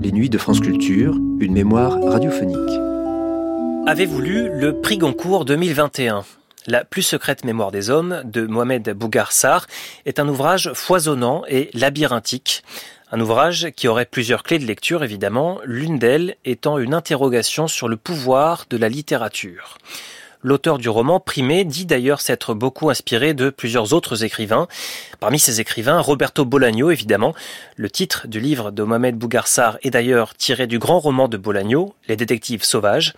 [0.00, 2.56] Les nuits de France Culture, une mémoire radiophonique.
[3.86, 6.24] Avez-vous lu le prix Goncourt 2021
[6.66, 9.68] La plus secrète mémoire des hommes de Mohamed Bougar Sarr
[10.06, 12.64] est un ouvrage foisonnant et labyrinthique.
[13.12, 17.86] Un ouvrage qui aurait plusieurs clés de lecture évidemment, l'une d'elles étant une interrogation sur
[17.86, 19.78] le pouvoir de la littérature.
[20.42, 24.68] L'auteur du roman Primé dit d'ailleurs s'être beaucoup inspiré de plusieurs autres écrivains.
[25.18, 27.34] Parmi ces écrivains, Roberto Bolaño, évidemment.
[27.76, 31.94] Le titre du livre de Mohamed Bougarsar est d'ailleurs tiré du grand roman de Bolaño,
[32.08, 33.14] Les détectives sauvages.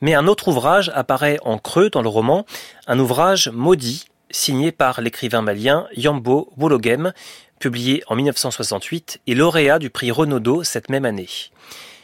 [0.00, 2.46] Mais un autre ouvrage apparaît en creux dans le roman,
[2.86, 7.12] un ouvrage maudit, signé par l'écrivain malien Yambo Wologem,
[7.62, 11.28] publié en 1968 et lauréat du prix Renaudot cette même année.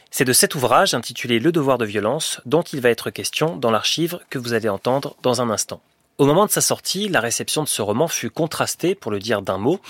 [0.09, 3.69] C'est de cet ouvrage intitulé Le devoir de violence dont il va être question dans
[3.69, 5.81] l'archive que vous allez entendre dans un instant.
[6.17, 9.41] Au moment de sa sortie, la réception de ce roman fut contrastée, pour le dire
[9.41, 9.81] d'un mot.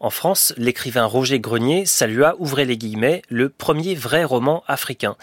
[0.00, 5.16] En France, l'écrivain Roger Grenier salua, ouvrez les guillemets, le premier vrai roman africain.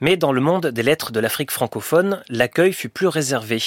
[0.00, 3.62] Mais dans le monde des lettres de l'Afrique francophone, l'accueil fut plus réservé.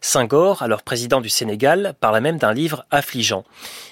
[0.00, 3.44] Senghor, alors président du Sénégal, parla même d'un livre affligeant.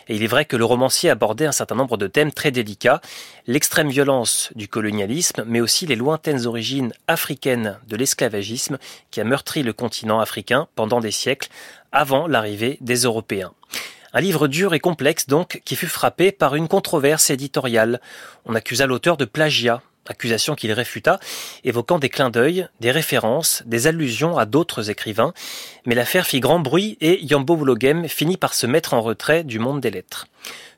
[0.07, 3.01] Et il est vrai que le romancier abordait un certain nombre de thèmes très délicats,
[3.49, 8.79] l'extrême violence du colonialisme, mais aussi les lointaines origines africaines de l'esclavagisme
[9.11, 11.49] qui a meurtri le continent africain pendant des siècles,
[11.91, 13.53] avant l'arrivée des Européens.
[14.17, 18.01] Un livre dur et complexe donc, qui fut frappé par une controverse éditoriale.
[18.47, 21.19] On accusa l'auteur de plagiat, accusation qu'il réfuta,
[21.65, 25.35] évoquant des clins d'œil, des références, des allusions à d'autres écrivains,
[25.85, 27.59] mais l'affaire fit grand bruit et Yambo
[28.07, 30.29] finit par se mettre en retrait du monde des lettres.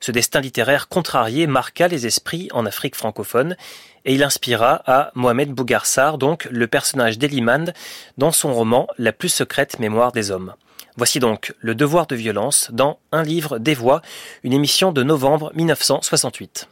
[0.01, 3.55] Ce destin littéraire contrarié marqua les esprits en Afrique francophone,
[4.07, 7.73] et il inspira à Mohamed Bougarsar, donc le personnage d'Elimand,
[8.17, 10.55] dans son roman La plus secrète mémoire des hommes.
[10.97, 14.01] Voici donc Le devoir de violence dans Un livre des voix,
[14.45, 16.71] une émission de novembre 1968.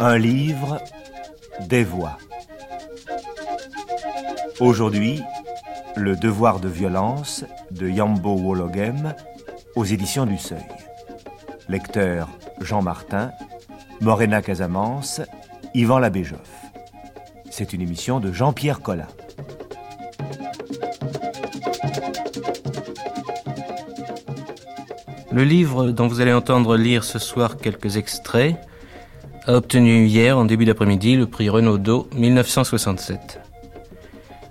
[0.00, 0.80] Un livre
[1.68, 2.16] des voix.
[4.58, 5.20] Aujourd'hui,
[5.96, 9.14] Le devoir de violence de Yambo Wologem
[9.76, 10.66] aux éditions du Seuil.
[11.68, 12.30] Lecteur
[12.62, 13.32] Jean Martin,
[14.00, 15.20] Morena Casamance,
[15.74, 16.50] Yvan Labéjoff.
[17.50, 19.08] C'est une émission de Jean-Pierre Collin.
[25.32, 28.56] Le livre dont vous allez entendre lire ce soir quelques extraits
[29.46, 33.40] a obtenu hier, en début d'après-midi, le prix Renaudot 1967.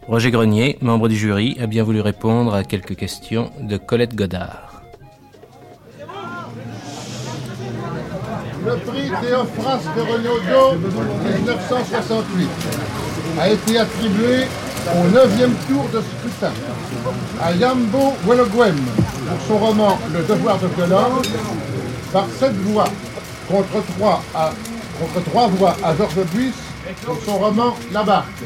[0.07, 4.72] Roger Grenier, membre du jury, a bien voulu répondre à quelques questions de Colette Godard.
[8.65, 10.77] Le prix Théophraste de Renaudot
[11.35, 12.49] 1968
[13.41, 14.45] a été attribué
[14.95, 16.53] au neuvième tour de scrutin
[17.41, 21.27] à Yambo Welogwem pour son roman Le devoir de violence
[22.11, 22.85] par sept voix
[23.49, 24.51] contre trois, à,
[24.99, 26.61] contre trois voix à Georges Buisse
[27.05, 28.43] pour son roman La Barque.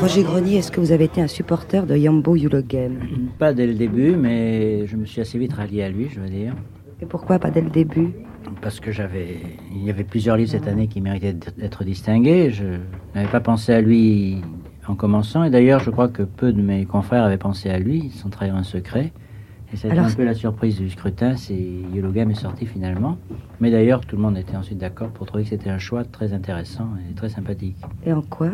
[0.00, 3.00] Roger Grenier, est-ce que vous avez été un supporter de Yambo Yulogem
[3.38, 6.28] Pas dès le début, mais je me suis assez vite rallié à lui, je veux
[6.28, 6.54] dire.
[7.00, 8.12] Et pourquoi pas dès le début?
[8.60, 9.36] Parce que j'avais,
[9.72, 12.50] il y avait plusieurs livres cette année qui méritaient d'être distingués.
[12.50, 12.64] Je
[13.14, 14.42] n'avais pas pensé à lui
[14.86, 18.10] en commençant, et d'ailleurs, je crois que peu de mes confrères avaient pensé à lui,
[18.10, 19.12] sans trahir un secret.
[19.72, 21.54] Et c'était Alors, un peu la surprise du scrutin, c'est
[21.92, 23.18] Yulogem est sorti finalement.
[23.60, 26.32] Mais d'ailleurs, tout le monde était ensuite d'accord pour trouver que c'était un choix très
[26.32, 27.76] intéressant et très sympathique.
[28.06, 28.50] Et en quoi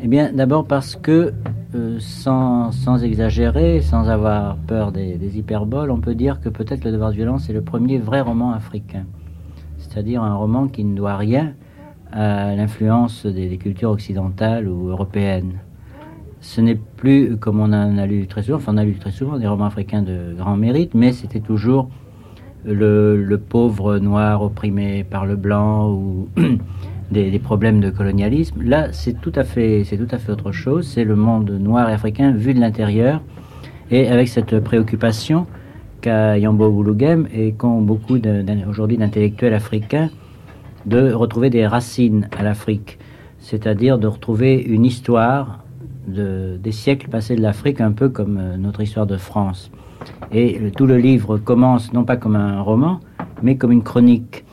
[0.00, 1.32] Eh bien, d'abord parce que,
[1.74, 6.92] euh, sans, sans exagérer, sans avoir peur des, hyperboles, on peut dire que peut-être Le
[6.92, 9.04] Devoir de violence est le premier vrai roman africain.
[9.78, 11.54] C'est-à-dire un roman qui ne doit rien
[12.12, 15.60] à l'influence des, des cultures occidentales ou européennes.
[16.40, 19.12] Ce n'est plus, comme on en a lu très souvent, enfin on a lu très
[19.12, 21.88] souvent des romans africains de grand mérite, mais c'était toujours
[22.64, 26.28] le, le pauvre noir opprimé par le blanc ou
[27.14, 28.62] des, problèmes de colonialisme.
[28.62, 30.86] Là, c'est tout à fait, c'est tout à fait autre chose.
[30.86, 33.22] C'est le monde noir et africain vu de l'intérieur
[33.90, 35.46] et avec cette préoccupation
[36.00, 38.18] qu'a Yambo Ouloughem et qu'ont beaucoup
[38.68, 40.10] aujourd'hui d'intellectuels africains
[40.84, 42.98] de retrouver des racines à l'Afrique,
[43.38, 45.64] c'est-à-dire de retrouver une histoire
[46.06, 49.70] de, des siècles passés de l'Afrique, un peu comme euh, notre histoire de France.
[50.32, 53.00] Et tout le livre commence non pas comme un roman,
[53.42, 54.44] mais comme une chronique,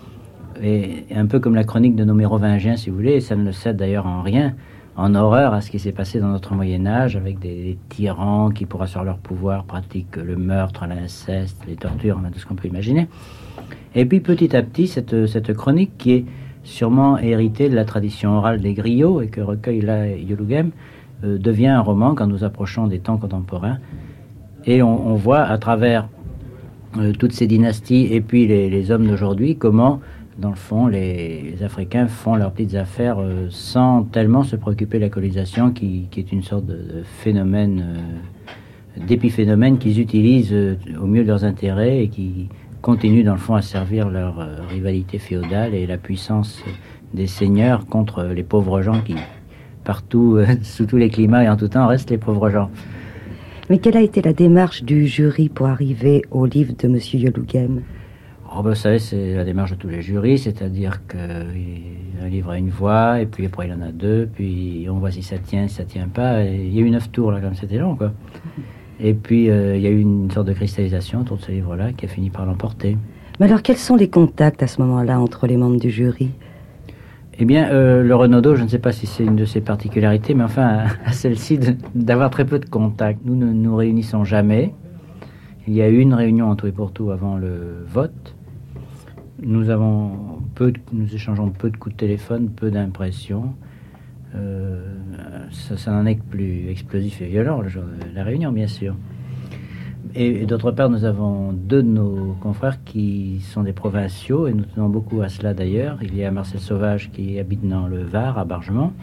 [0.63, 3.51] et un peu comme la chronique de nos Mérovingiens, si vous voulez, ça ne le
[3.51, 4.53] cède d'ailleurs en rien,
[4.95, 8.65] en horreur à ce qui s'est passé dans notre Moyen Âge, avec des, tyrans qui,
[8.65, 13.07] pour assurer leur pouvoir, pratiquent le meurtre, l'inceste, les tortures, tout ce qu'on peut imaginer.
[13.95, 16.25] Et puis petit à petit, cette, chronique qui est
[16.63, 20.71] sûrement héritée de la tradition orale des griots et que recueille là Yolugem,
[21.23, 23.79] euh, devient un roman quand nous approchons des temps contemporains.
[24.65, 26.07] Et on, voit à travers
[26.97, 30.01] euh, toutes ces dynasties et puis les, hommes d'aujourd'hui comment,
[30.41, 35.03] dans le fond, les, Africains font leurs petites affaires euh, sans tellement se préoccuper de
[35.03, 37.85] la colonisation qui, est une sorte de, phénomène,
[38.97, 40.55] d'épiphénomène qu'ils utilisent
[40.99, 42.49] au mieux leurs intérêts et qui
[42.81, 46.63] continuent dans le fond à servir leur rivalité féodale et la puissance
[47.13, 49.15] des seigneurs contre les pauvres gens qui,
[49.83, 52.69] partout, euh, sous tous les climats et en tout temps, restent les pauvres gens.
[53.69, 56.99] Mais quelle a été la démarche du jury pour arriver au livre de M.
[57.13, 57.81] Yoloughem?
[58.55, 62.57] Oh ben, Vous savez, c'est la démarche de tous les jurys, c'est-à-dire qu'un livre a
[62.57, 65.67] une voix, et puis après il en a deux, puis on voit si ça tient,
[65.67, 66.43] si ça tient pas.
[66.43, 68.11] il y a eu neuf tours, là, comme c'était long, quoi.
[69.03, 71.91] Et puis euh, il y a eu une sorte de cristallisation autour de ce livre-là
[71.91, 72.97] qui a fini par l'emporter.
[73.39, 76.29] Mais alors, quels sont les contacts à ce moment-là entre les membres du jury?
[77.39, 80.35] Eh bien, euh, le Renaudot, je ne sais pas si c'est une de ses particularités,
[80.35, 81.59] mais enfin, à, celle-ci,
[81.95, 83.21] d'avoir très peu de contacts.
[83.25, 84.75] Nous ne nous réunissons jamais.
[85.67, 88.35] Il y a eu une réunion en tout et pour tout avant le vote.
[89.43, 93.55] Nous avons peu, nous échangeons peu de coups de téléphone, peu d'impressions.
[94.35, 94.85] Euh,
[95.51, 97.61] ça, n'en est que plus explosif et violent,
[98.13, 98.95] la réunion, bien sûr.
[100.13, 104.65] Et, d'autre part, nous avons deux de nos confrères qui sont des provinciaux, et nous
[104.65, 105.97] tenons beaucoup à cela d'ailleurs.
[106.03, 108.93] Il y a Marcel Sauvage qui habite dans le Var, à Bargemont.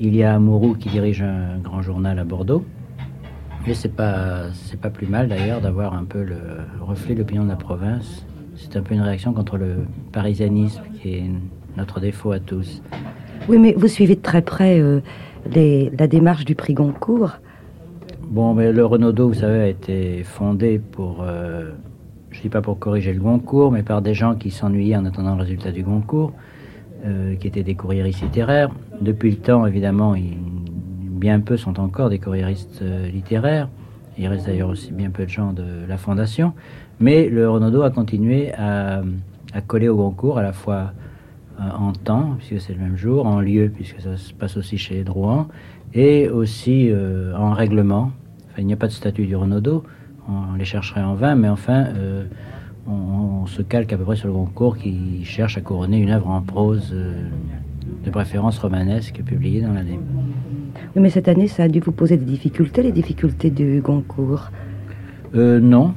[0.00, 2.64] Il y a Mourou qui dirige un grand journal à Bordeaux.
[3.68, 4.46] Et c'est pas,
[4.80, 6.36] pas plus mal d'ailleurs d'avoir un peu le
[6.80, 8.26] reflet de l'opinion de la province.
[8.62, 11.30] C'est un peu une réaction contre le parisianisme qui est
[11.76, 12.80] notre défaut à tous.
[13.48, 15.00] Oui, mais vous suivez de très près euh,
[15.54, 17.38] la démarche du prix Goncourt.
[18.22, 21.72] Bon, mais le Renaudot, vous savez, a été fondé pour, euh,
[22.30, 25.04] je ne dis pas pour corriger le Goncourt, mais par des gens qui s'ennuyaient en
[25.04, 26.32] attendant le résultat du Goncourt,
[27.04, 28.70] euh, qui étaient des courriéristes littéraires.
[29.00, 30.14] Depuis le temps, évidemment,
[31.10, 32.82] bien peu sont encore des courriéristes
[33.12, 33.68] littéraires.
[34.18, 36.52] Il reste d'ailleurs aussi bien peu de gens de la Fondation.
[37.00, 39.02] Mais le Renaudot a continué à,
[39.66, 40.92] coller au Goncourt, à la fois
[41.58, 44.94] en temps, puisque c'est le même jour, en lieu, puisque ça se passe aussi chez
[44.94, 45.48] les Drouans,
[45.94, 46.90] et aussi
[47.36, 48.12] en règlement,
[48.58, 49.84] il n'y a pas de statut du Renaudot,
[50.28, 52.24] on les chercherait en vain, mais enfin, euh,
[52.86, 56.28] on, se calque à peu près sur le concours qui cherche à couronner une œuvre
[56.28, 57.24] en prose euh,
[58.04, 59.98] de préférence romanesque publiée dans l'année.
[60.94, 64.50] Oui, mais cette année, ça a dû vous poser des difficultés, les difficultés du Goncourt
[65.34, 65.94] euh, Non.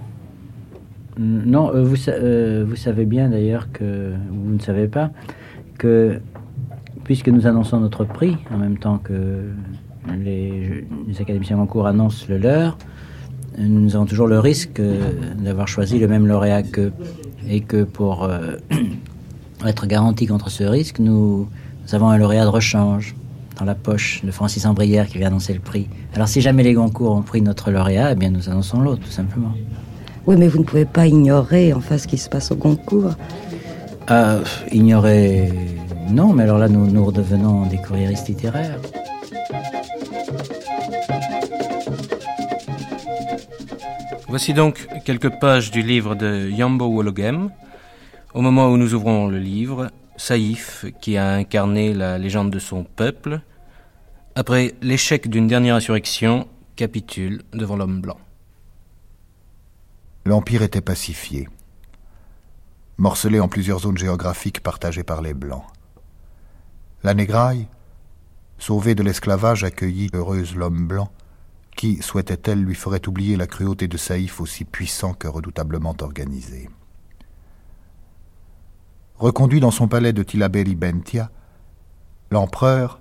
[1.18, 5.12] Non, vous, vous savez bien d'ailleurs que, vous ne savez pas,
[5.78, 6.20] que
[7.06, 9.52] puisque nous annonçons notre prix en même temps que
[10.20, 10.86] les,
[11.20, 12.78] académiciens en cours annoncent le leur,
[13.58, 16.92] nous avons toujours le risque euh, d'avoir choisi le même lauréat qu'eux.
[17.48, 18.58] Et que pour euh,
[19.66, 21.48] être garanti contre ce risque, nous,
[21.94, 23.16] avons un lauréat de rechange
[23.58, 25.88] dans la poche de Francis Ambrière qui vient annoncer le prix.
[26.14, 29.12] Alors si jamais les Goncourt ont pris notre lauréat, eh bien nous annonçons l'autre, tout
[29.12, 29.54] simplement.
[30.28, 33.14] Oui, mais vous ne pouvez pas ignorer enfin ce qui se passe au Goncourt.
[34.10, 35.52] Euh, ignorer,
[36.10, 38.80] non, mais alors là nous, nous redevenons des courriéristes littéraires.
[44.28, 47.52] Voici donc quelques pages du livre de Yambo Wologem.
[48.34, 52.84] Au moment où nous ouvrons le livre, Saïf, qui a incarné la légende de son
[52.84, 53.42] peuple,
[54.36, 58.18] après l'échec d'une dernière insurrection, capitule devant l'homme blanc.
[60.28, 61.48] L'Empire était pacifié,
[62.98, 65.66] morcelé en plusieurs zones géographiques partagées par les Blancs.
[67.04, 67.68] La Négraille,
[68.58, 71.12] sauvée de l'esclavage, accueillit heureuse l'homme blanc,
[71.78, 76.72] qui, souhaitait-elle, lui ferait oublier la cruauté de Saïf aussi puissant que redoutablement organisé.
[79.18, 81.30] Reconduit dans son palais de Tilaberi Bentia,
[82.32, 82.98] l'empereur,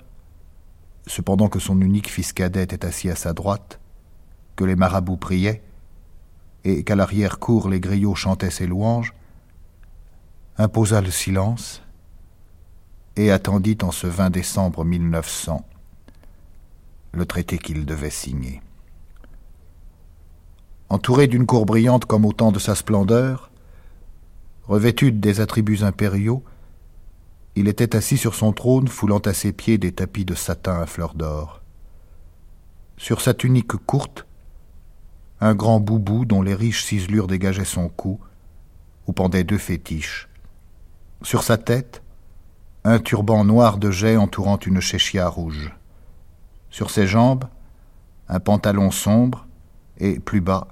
[1.06, 3.80] cependant que son unique fils cadet était assis à sa droite,
[4.56, 5.62] que les marabouts priaient,
[6.64, 9.14] et qu'à l'arrière-cour les griots chantaient ses louanges,
[10.56, 11.82] imposa le silence
[13.16, 15.64] et attendit en ce 20 décembre 1900
[17.12, 18.60] le traité qu'il devait signer.
[20.88, 23.50] Entouré d'une cour brillante comme au temps de sa splendeur,
[24.64, 26.42] revêtu des attributs impériaux,
[27.56, 30.86] il était assis sur son trône foulant à ses pieds des tapis de satin à
[30.86, 31.62] fleurs d'or.
[32.96, 34.26] Sur sa tunique courte,
[35.44, 38.18] un grand boubou dont les riches ciselures dégageaient son cou,
[39.06, 40.30] où pendaient deux fétiches.
[41.20, 42.02] Sur sa tête,
[42.82, 45.76] un turban noir de jet entourant une chéchia rouge.
[46.70, 47.44] Sur ses jambes,
[48.30, 49.46] un pantalon sombre
[49.98, 50.68] et, plus bas,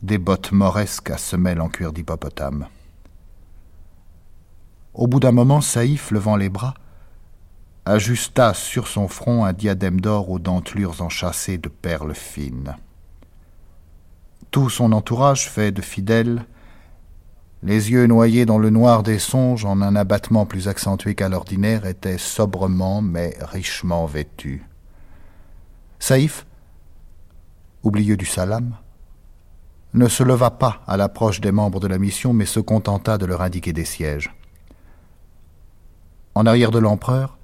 [0.00, 2.68] des bottes moresques à semelles en cuir d'hippopotame.
[4.94, 6.72] Au bout d'un moment, Saïf, levant les bras,
[7.84, 12.74] ajusta sur son front un diadème d'or aux dentelures enchâssées de perles fines.
[14.52, 16.44] Tout son entourage, fait de fidèles,
[17.62, 21.86] les yeux noyés dans le noir des songes en un abattement plus accentué qu'à l'ordinaire,
[21.86, 24.62] était sobrement mais richement vêtu.
[25.98, 26.44] Saïf,
[27.82, 28.76] oublieux du salam,
[29.94, 33.24] ne se leva pas à l'approche des membres de la mission, mais se contenta de
[33.24, 34.34] leur indiquer des sièges.
[36.34, 37.38] En arrière de l'empereur,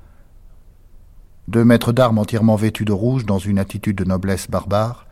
[1.46, 5.07] deux maîtres d'armes entièrement vêtus de rouge dans une attitude de noblesse barbare,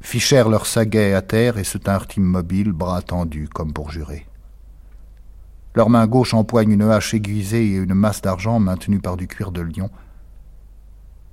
[0.00, 4.26] fichèrent leurs saguets à terre et se tinrent immobiles, bras tendus comme pour jurer.
[5.74, 9.52] Leur main gauche empoigne une hache aiguisée et une masse d'argent maintenue par du cuir
[9.52, 9.90] de lion,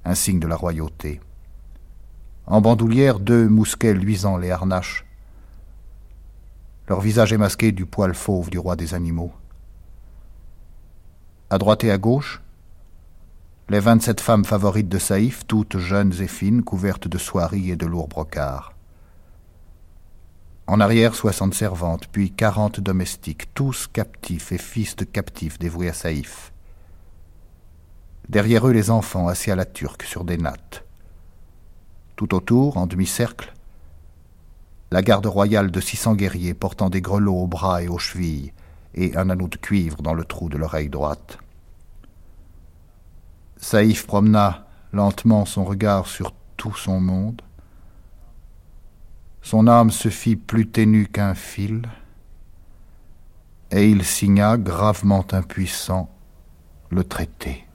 [0.04, 1.20] un signe de la royauté.
[2.48, 5.06] En bandoulière, deux mousquets luisants les harnachent.
[6.88, 9.34] Leur visage est masqué du poil fauve du roi des animaux.
[11.50, 12.42] À droite et à gauche,
[13.68, 17.88] les vingt-sept femmes favorites de Saïf, toutes jeunes et fines, couvertes de soieries et de
[17.88, 18.74] lourds brocards.
[20.68, 25.94] En arrière, soixante servantes, puis quarante domestiques, tous captifs et fils de captifs dévoués à
[25.94, 26.54] Saïf.
[28.30, 30.84] Derrière eux, les enfants assis à la turque sur des nattes.
[32.16, 33.52] Tout autour, en demi-cercle,
[34.92, 38.54] la garde royale de six cents guerriers portant des grelots aux bras et aux chevilles
[38.94, 41.40] et un anneau de cuivre dans le trou de l'oreille droite.
[43.58, 47.42] Saïf promena lentement son regard sur tout son monde.
[49.42, 51.84] Son âme se fit plus ténue qu'un fil,
[53.72, 56.10] et il signa, gravement impuissant,
[56.90, 57.66] le traité.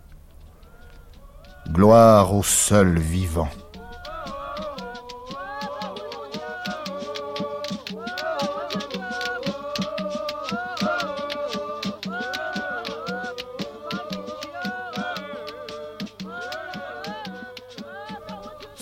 [1.69, 3.51] Gloire au seul vivant.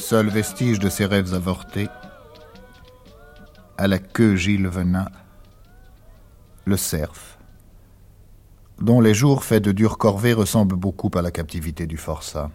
[0.09, 1.87] Seul vestige de ses rêves avortés,
[3.77, 5.05] à la queue Gilles Venin,
[6.65, 7.37] le cerf,
[8.81, 12.51] dont les jours faits de dures corvées ressemblent beaucoup à la captivité du forçat.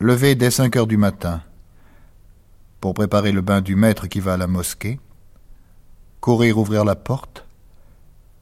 [0.00, 1.40] Levé dès cinq heures du matin,
[2.82, 5.00] pour préparer le bain du maître qui va à la mosquée,
[6.20, 7.46] courir ouvrir la porte,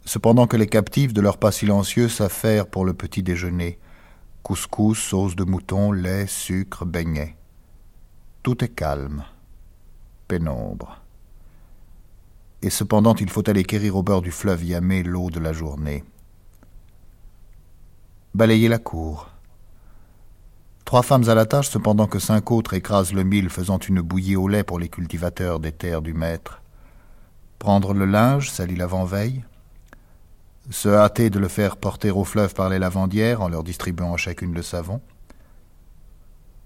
[0.06, 3.78] cependant que les captifs de leur pas silencieux s'affairent pour le petit déjeuner,
[4.44, 7.34] couscous, sauce de mouton, lait, sucre, beignets.
[8.42, 9.24] Tout est calme,
[10.28, 11.00] pénombre.
[12.60, 16.04] Et cependant, il faut aller quérir au bord du fleuve Yamé l'eau de la journée.
[18.34, 19.30] Balayer la cour.
[20.84, 24.36] Trois femmes à la tâche, cependant que cinq autres écrasent le mille, faisant une bouillie
[24.36, 26.60] au lait pour les cultivateurs des terres du maître.
[27.58, 29.42] Prendre le linge, sali l'avant-veille,
[30.70, 34.54] se hâter de le faire porter au fleuve par les lavandières en leur distribuant chacune
[34.54, 35.00] le savon,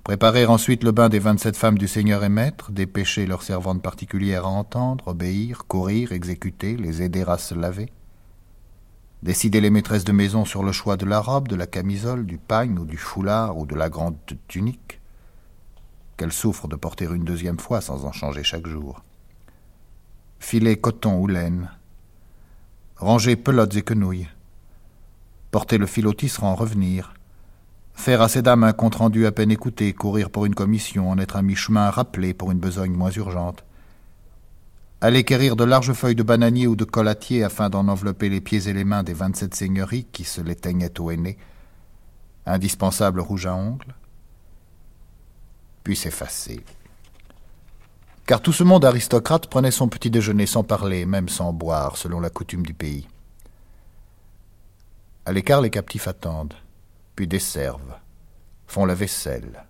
[0.04, 4.46] préparer ensuite le bain des vingt-sept femmes du Seigneur et Maître, dépêcher leurs servantes particulières
[4.46, 7.92] à entendre, obéir, courir, exécuter, les aider à se laver,
[9.22, 12.38] décider les maîtresses de maison sur le choix de la robe, de la camisole, du
[12.38, 15.00] pagne ou du foulard ou de la grande tunique,
[16.16, 19.02] qu'elles souffrent de porter une deuxième fois sans en changer chaque jour.
[20.38, 21.68] Filet coton ou laine,
[22.98, 24.28] ranger pelotes et quenouilles,
[25.52, 26.14] porter le fil au
[26.54, 27.14] revenir,
[27.94, 31.36] faire à ces dames un compte-rendu à peine écouté, courir pour une commission, en être
[31.36, 33.64] à mi-chemin rappelé pour une besogne moins urgente,
[35.00, 38.68] aller quérir de larges feuilles de bananier ou de colatier afin d'en envelopper les pieds
[38.68, 41.38] et les mains des vingt-sept seigneuries qui se l'éteignaient au aîné,
[42.46, 43.94] indispensable rouge à ongles,
[45.84, 46.64] puis s'effacer
[48.28, 52.20] car tout ce monde aristocrate prenait son petit déjeuner sans parler, même sans boire, selon
[52.20, 53.08] la coutume du pays.
[55.24, 56.52] À l'écart, les captifs attendent,
[57.16, 57.96] puis desservent,
[58.66, 59.64] font la vaisselle,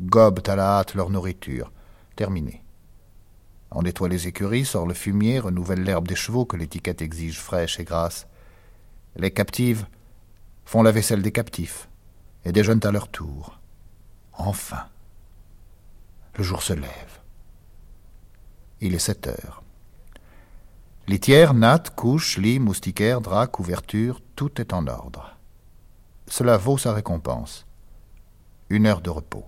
[0.00, 1.72] gobent à la hâte leur nourriture.
[2.14, 2.62] Terminé.
[3.72, 7.80] On nettoie les écuries, sort le fumier, renouvelle l'herbe des chevaux que l'étiquette exige fraîche
[7.80, 8.28] et grasse.
[9.16, 9.86] Les captives
[10.64, 11.88] font la vaisselle des captifs
[12.44, 13.58] et déjeunent à leur tour.
[14.34, 14.84] Enfin.
[16.36, 17.21] Le jour se lève.
[18.84, 19.62] Il est sept heures.
[21.06, 25.36] Litière, natte, couche, lit, moustiquaire, drap, couverture, tout est en ordre.
[26.26, 27.64] Cela vaut sa récompense.
[28.70, 29.44] Une heure de repos.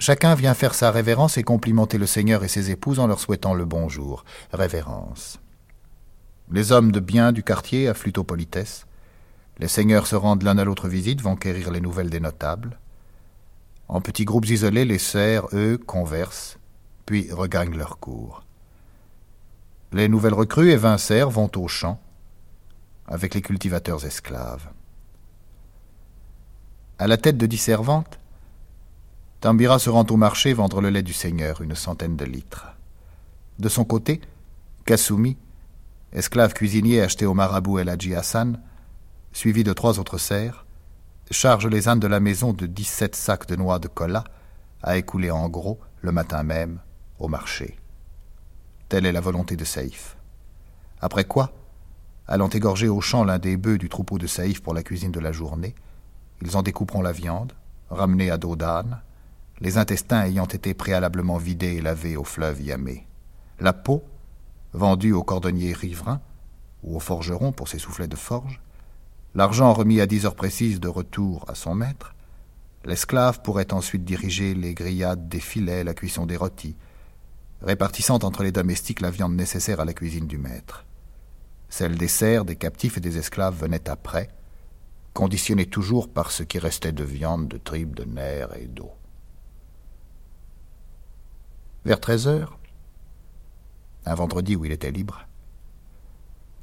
[0.00, 3.54] Chacun vient faire sa révérence et complimenter le Seigneur et ses épouses en leur souhaitant
[3.54, 4.24] le bonjour.
[4.52, 5.38] Révérence.
[6.50, 8.84] Les hommes de bien du quartier affluent aux politesses.
[9.58, 12.80] Les seigneurs se rendent l'un à l'autre visite, vont quérir les nouvelles des notables.
[13.86, 16.58] En petits groupes isolés, les serfs, eux, conversent,
[17.06, 18.44] puis regagnent leur cours.
[19.92, 22.00] Les nouvelles recrues évincèrent vont au champ
[23.06, 24.68] avec les cultivateurs esclaves.
[26.98, 28.18] À la tête de dix servantes,
[29.40, 32.66] Tambira se rend au marché vendre le lait du Seigneur, une centaine de litres.
[33.58, 34.20] De son côté,
[34.86, 35.36] Kasumi,
[36.12, 38.60] esclave cuisinier acheté au marabout El Hadji Hassan,
[39.32, 40.64] suivi de trois autres serfs,
[41.30, 44.24] charge les ânes de la maison de dix-sept sacs de noix de cola
[44.82, 46.80] à écouler en gros le matin même
[47.28, 47.76] marché.
[48.88, 50.16] Telle est la volonté de Saïf.
[51.00, 51.52] Après quoi,
[52.26, 55.20] allant égorger au champ l'un des bœufs du troupeau de Saïf pour la cuisine de
[55.20, 55.74] la journée,
[56.42, 57.52] ils en découperont la viande,
[57.90, 59.00] ramenée à dos d'âne,
[59.60, 63.06] les intestins ayant été préalablement vidés et lavés au fleuve Yamé.
[63.60, 64.02] La peau,
[64.72, 66.20] vendue au cordonnier riverain
[66.82, 68.60] ou au forgeron pour ses soufflets de forge,
[69.34, 72.14] l'argent remis à dix heures précises de retour à son maître,
[72.84, 76.76] l'esclave pourrait ensuite diriger les grillades des filets, la cuisson des rôtis,
[77.64, 80.84] répartissant entre les domestiques la viande nécessaire à la cuisine du maître.
[81.68, 84.28] Celle des serfs, des captifs et des esclaves venait après,
[85.14, 88.92] conditionnée toujours par ce qui restait de viande, de tripes, de nerfs et d'eau.
[91.84, 92.58] Vers treize heures,
[94.06, 95.26] un vendredi où il était libre,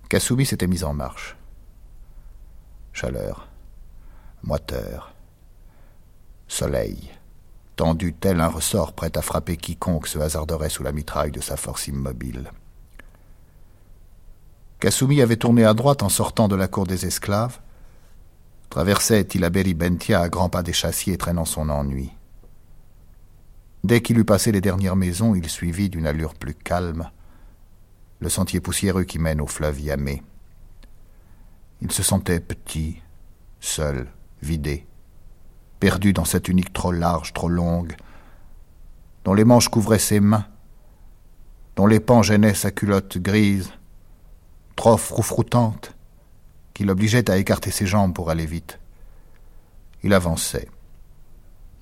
[0.09, 1.35] Kasumi s'était mis en marche.
[2.93, 3.47] Chaleur,
[4.43, 5.13] moiteur,
[6.47, 7.11] soleil,
[7.81, 11.57] tendu tel un ressort prêt à frapper quiconque se hasarderait sous la mitraille de sa
[11.57, 12.51] force immobile.
[14.79, 17.59] Kasumi avait tourné à droite en sortant de la cour des esclaves,
[18.69, 22.11] traversait Tilaberi Bentia à grands pas des chassiers traînant son ennui.
[23.83, 27.09] Dès qu'il eut passé les dernières maisons, il suivit d'une allure plus calme
[28.19, 30.21] le sentier poussiéreux qui mène au fleuve Yamé.
[31.81, 33.01] Il se sentait petit,
[33.59, 34.07] seul,
[34.43, 34.85] vidé,
[35.81, 37.95] perdu dans cette unique trop large, trop longue,
[39.25, 40.45] dont les manches couvraient ses mains,
[41.75, 43.71] dont les pans gênaient sa culotte grise,
[44.75, 45.95] trop froufroutante,
[46.75, 48.79] qui l'obligeait à écarter ses jambes pour aller vite.
[50.03, 50.69] Il avançait,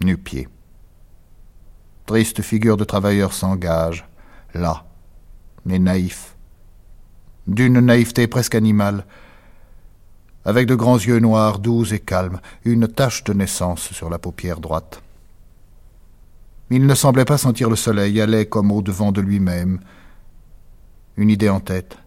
[0.02, 0.48] nu-pied.
[2.06, 4.08] Triste figure de travailleur s'engage,
[4.54, 4.86] là,
[5.66, 6.38] mais naïf,
[7.48, 9.06] d'une naïveté presque animale,
[10.46, 14.60] avec de grands yeux noirs, doux et calmes, une tache de naissance sur la paupière
[14.60, 15.02] droite.
[16.70, 19.80] Il ne semblait pas sentir le soleil, allait comme au-devant de lui-même,
[21.18, 21.98] une idée en tête,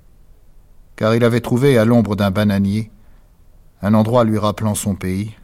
[0.97, 2.91] car il avait trouvé à l'ombre d'un bananier
[3.83, 5.35] un endroit lui rappelant son pays,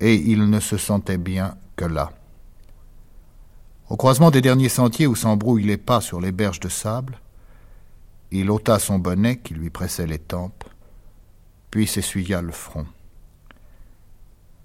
[0.00, 2.10] et il ne se sentait bien que là.
[3.88, 7.20] Au croisement des derniers sentiers où s'embrouillent les pas sur les berges de sable,
[8.32, 10.64] il ôta son bonnet qui lui pressait les tempes,
[11.74, 12.86] puis s'essuya le front.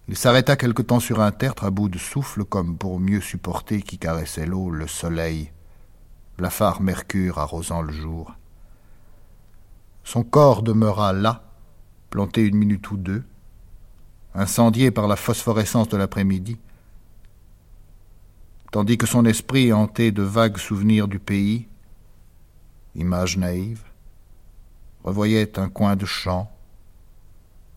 [0.08, 3.82] Il s'arrêta quelque temps sur un tertre à bout de souffle, comme pour mieux supporter
[3.82, 5.52] qui caressait l'eau, le soleil,
[6.38, 8.36] blafard mercure arrosant le jour.
[10.04, 11.50] Son corps demeura là,
[12.12, 13.24] planté une minute ou deux,
[14.36, 16.60] incendié par la phosphorescence de l'après-midi,
[18.72, 21.68] tandis que son esprit, hanté de vagues souvenirs du pays,
[22.94, 23.86] images naïves,
[25.04, 26.52] revoyait un coin de champ,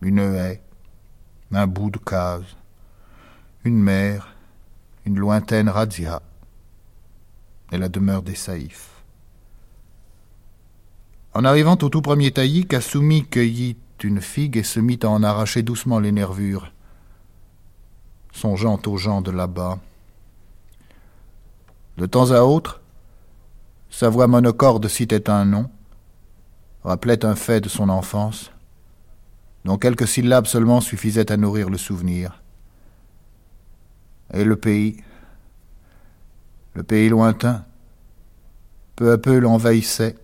[0.03, 0.61] une haie,
[1.51, 2.55] un bout de case,
[3.63, 4.35] une mer,
[5.05, 6.21] une lointaine razzia,
[7.71, 9.03] et la demeure des saïfs.
[11.33, 15.23] En arrivant au tout premier taillis, Kasumi cueillit une figue et se mit à en
[15.23, 16.71] arracher doucement les nervures,
[18.31, 19.79] songeant aux gens de là-bas.
[21.97, 22.81] De temps à autre,
[23.89, 25.69] sa voix monocorde citait un nom,
[26.83, 28.51] rappelait un fait de son enfance,
[29.65, 32.41] dont quelques syllabes seulement suffisaient à nourrir le souvenir.
[34.33, 34.97] Et le pays,
[36.73, 37.65] le pays lointain,
[38.95, 40.15] peu à peu l'envahissait,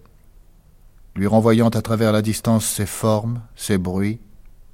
[1.16, 4.20] lui renvoyant à travers la distance ses formes, ses bruits,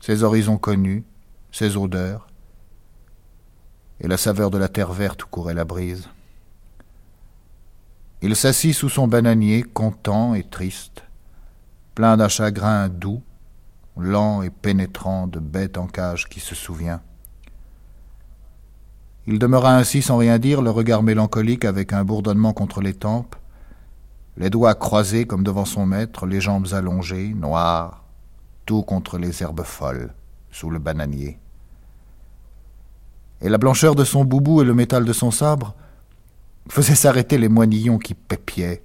[0.01, 1.03] ses horizons connus,
[1.51, 2.27] ses odeurs,
[3.99, 6.09] et la saveur de la terre verte où courait la brise.
[8.21, 11.03] Il s'assit sous son bananier, content et triste,
[11.93, 13.21] plein d'un chagrin doux,
[13.97, 17.01] lent et pénétrant de bête en cage qui se souvient.
[19.27, 23.35] Il demeura ainsi sans rien dire, le regard mélancolique avec un bourdonnement contre les tempes,
[24.37, 28.03] les doigts croisés comme devant son maître, les jambes allongées, noires,
[28.65, 30.13] tout contre les herbes folles,
[30.51, 31.39] sous le bananier.
[33.41, 35.75] Et la blancheur de son boubou et le métal de son sabre
[36.69, 38.83] faisaient s'arrêter les moinillons qui pépiaient,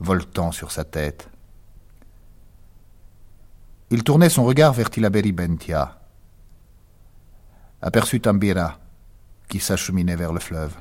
[0.00, 1.28] voltant sur sa tête.
[3.90, 6.00] Il tournait son regard vers Tilaberi Bentia,
[7.82, 8.78] aperçut Tambira,
[9.48, 10.74] qui s'acheminait vers le fleuve.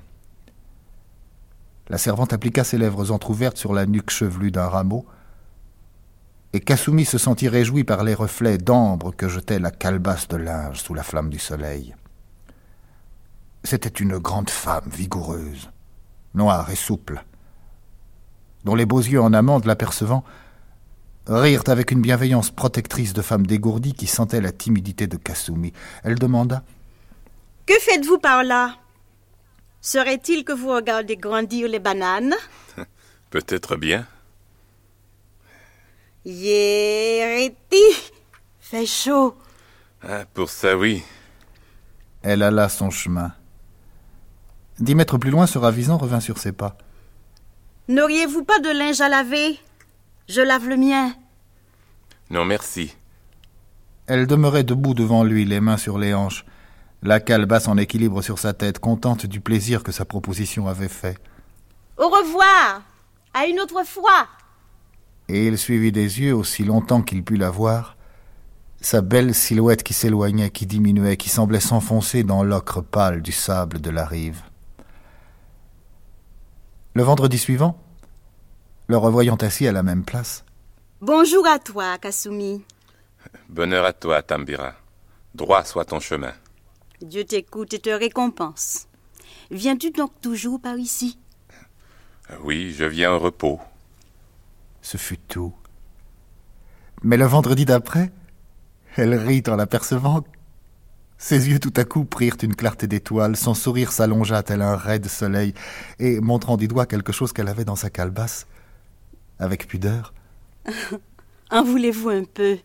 [1.89, 5.05] La servante appliqua ses lèvres entr'ouvertes sur la nuque chevelue d'un rameau,
[6.53, 10.79] et Kasumi se sentit réjoui par les reflets d'ambre que jetait la calebasse de linge
[10.79, 11.95] sous la flamme du soleil.
[13.65, 15.71] C'était une grande femme vigoureuse,
[16.35, 17.25] noire et souple,
[18.63, 20.23] dont les beaux yeux en amande l'apercevant
[21.27, 25.73] rirent avec une bienveillance protectrice de femme dégourdie qui sentait la timidité de Kasumi.
[26.03, 26.63] Elle demanda
[27.65, 28.77] Que faites-vous par là?
[29.81, 32.35] Serait-il que vous regardez grandir les bananes?
[33.29, 34.07] Peut-être bien.
[36.25, 37.83] Yériti
[38.59, 39.35] Fait chaud.
[40.01, 41.03] Ah, pour ça, oui.
[42.21, 43.33] Elle alla son chemin.
[44.79, 46.77] Dix mètres plus loin, ce ravisant revint sur ses pas.
[47.89, 49.59] N'auriez-vous pas de linge à laver?
[50.27, 51.13] Je lave le mien.
[52.29, 52.95] Non, merci.
[54.07, 56.45] Elle demeurait debout devant lui, les mains sur les hanches
[57.03, 61.17] la calebasse en équilibre sur sa tête, contente du plaisir que sa proposition avait fait.
[61.97, 62.81] Au revoir
[63.33, 64.27] À une autre fois
[65.27, 67.97] Et il suivit des yeux aussi longtemps qu'il put la voir,
[68.79, 73.81] sa belle silhouette qui s'éloignait, qui diminuait, qui semblait s'enfoncer dans l'ocre pâle du sable
[73.81, 74.41] de la rive.
[76.93, 77.82] Le vendredi suivant,
[78.87, 80.43] le revoyant assis à la même place.
[81.01, 82.63] Bonjour à toi, Kasumi.
[83.49, 84.73] Bonheur à toi, Tambira.
[85.35, 86.33] Droit soit ton chemin.
[87.01, 88.87] Dieu t'écoute et te récompense.
[89.51, 91.17] Viens-tu donc toujours par ici?
[92.43, 93.59] Oui, je viens au repos.
[94.81, 95.53] Ce fut tout.
[97.03, 98.11] Mais le vendredi d'après,
[98.95, 100.23] elle rit en l'apercevant.
[101.17, 104.99] Ses yeux tout à coup prirent une clarté d'étoile, son sourire s'allongea tel un ray
[104.99, 105.53] de soleil,
[105.99, 108.45] et montrant du doigt quelque chose qu'elle avait dans sa calebasse,
[109.39, 110.13] avec pudeur.
[111.51, 112.57] en voulez-vous un peu?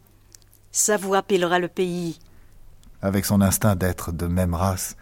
[0.70, 2.18] Ça vous rappellera le pays
[3.02, 4.96] avec son instinct d'être de même race,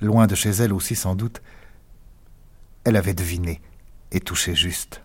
[0.00, 1.40] loin de chez elle aussi sans doute,
[2.84, 3.60] elle avait deviné
[4.12, 5.02] et touché juste.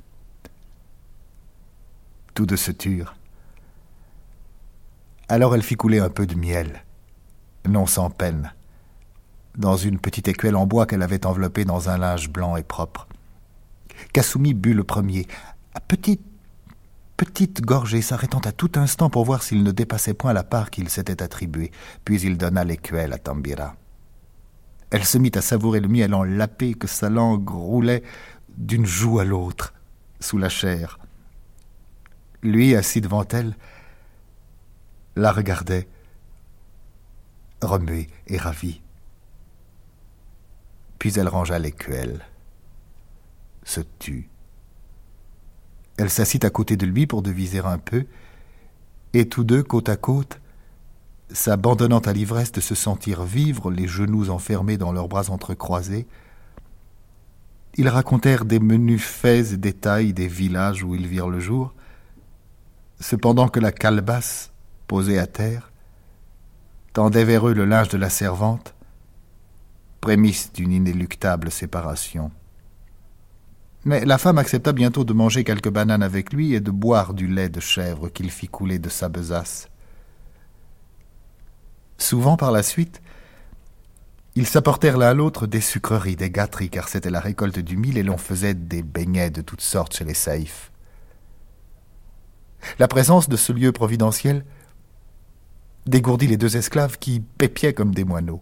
[2.34, 3.15] Tous deux se turent.
[5.30, 6.84] Alors elle fit couler un peu de miel,
[7.68, 8.54] non sans peine,
[9.58, 13.08] dans une petite écuelle en bois qu'elle avait enveloppée dans un linge blanc et propre.
[14.13, 15.26] Kasumi but le premier,
[15.75, 16.25] à petite
[17.17, 20.89] petite gorgée, s'arrêtant à tout instant pour voir s'il ne dépassait point la part qu'il
[20.89, 21.71] s'était attribuée.
[22.03, 23.75] Puis il donna l'écuelle à Tambira.
[24.89, 28.03] Elle se mit à savourer le miel en lapé que sa langue roulait
[28.57, 29.73] d'une joue à l'autre,
[30.19, 30.99] sous la chair.
[32.41, 33.55] Lui, assis devant elle,
[35.15, 35.88] la regardait,
[37.61, 38.81] remué et ravi.
[40.99, 42.25] Puis elle rangea l'écuelle,
[43.63, 44.29] se tut
[45.97, 48.05] elle s'assit à côté de lui pour deviser un peu,
[49.13, 50.41] et tous deux, côte à côte,
[51.31, 56.05] s'abandonnant à l'ivresse de se sentir vivre, les genoux enfermés dans leurs bras entrecroisés,
[57.77, 61.73] ils racontèrent des menus faits et détails des villages où ils virent le jour,
[62.99, 64.51] cependant que la calebasse,
[64.88, 65.71] posée à terre,
[66.93, 68.73] tendait vers eux le linge de la servante,
[69.99, 72.31] prémisse d'une inéluctable séparation.
[73.86, 77.28] Mais la femme accepta bientôt de manger quelques bananes avec lui et de boire du
[77.28, 79.69] lait de chèvre qu'il fit couler de sa besace.
[82.00, 83.02] Souvent par la suite,
[84.34, 88.00] ils s'apportèrent l'un à l'autre des sucreries, des gâteries, car c'était la récolte du mil
[88.00, 90.71] et l'on faisait des beignets de toutes sortes chez les saïfs.
[92.80, 94.43] La présence de ce lieu providentiel
[95.86, 98.41] dégourdit les deux esclaves qui pépiaient comme des moineaux.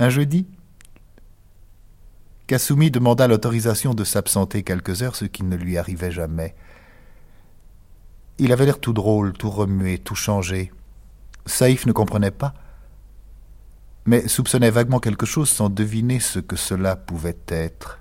[0.00, 0.48] Un jeudi,
[2.50, 6.56] Kasumi demanda l'autorisation de s'absenter quelques heures, ce qui ne lui arrivait jamais.
[8.38, 10.72] Il avait l'air tout drôle, tout remué, tout changé.
[11.46, 12.54] Saïf ne comprenait pas,
[14.04, 18.00] mais soupçonnait vaguement quelque chose sans deviner ce que cela pouvait être.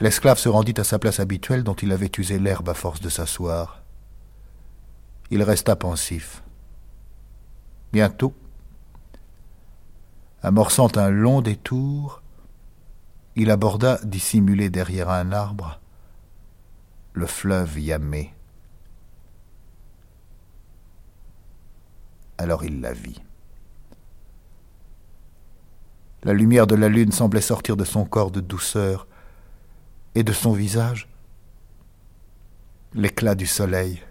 [0.00, 3.10] L'esclave se rendit à sa place habituelle dont il avait usé l'herbe à force de
[3.10, 3.82] s'asseoir.
[5.30, 6.42] Il resta pensif.
[7.92, 8.32] Bientôt,
[10.42, 12.22] Amorçant un long détour,
[13.34, 15.80] il aborda, dissimulé derrière un arbre,
[17.12, 18.34] le fleuve Yamé.
[22.38, 23.20] Alors il la vit.
[26.22, 29.06] La lumière de la lune semblait sortir de son corps de douceur
[30.14, 31.08] et de son visage
[32.94, 34.02] l'éclat du soleil.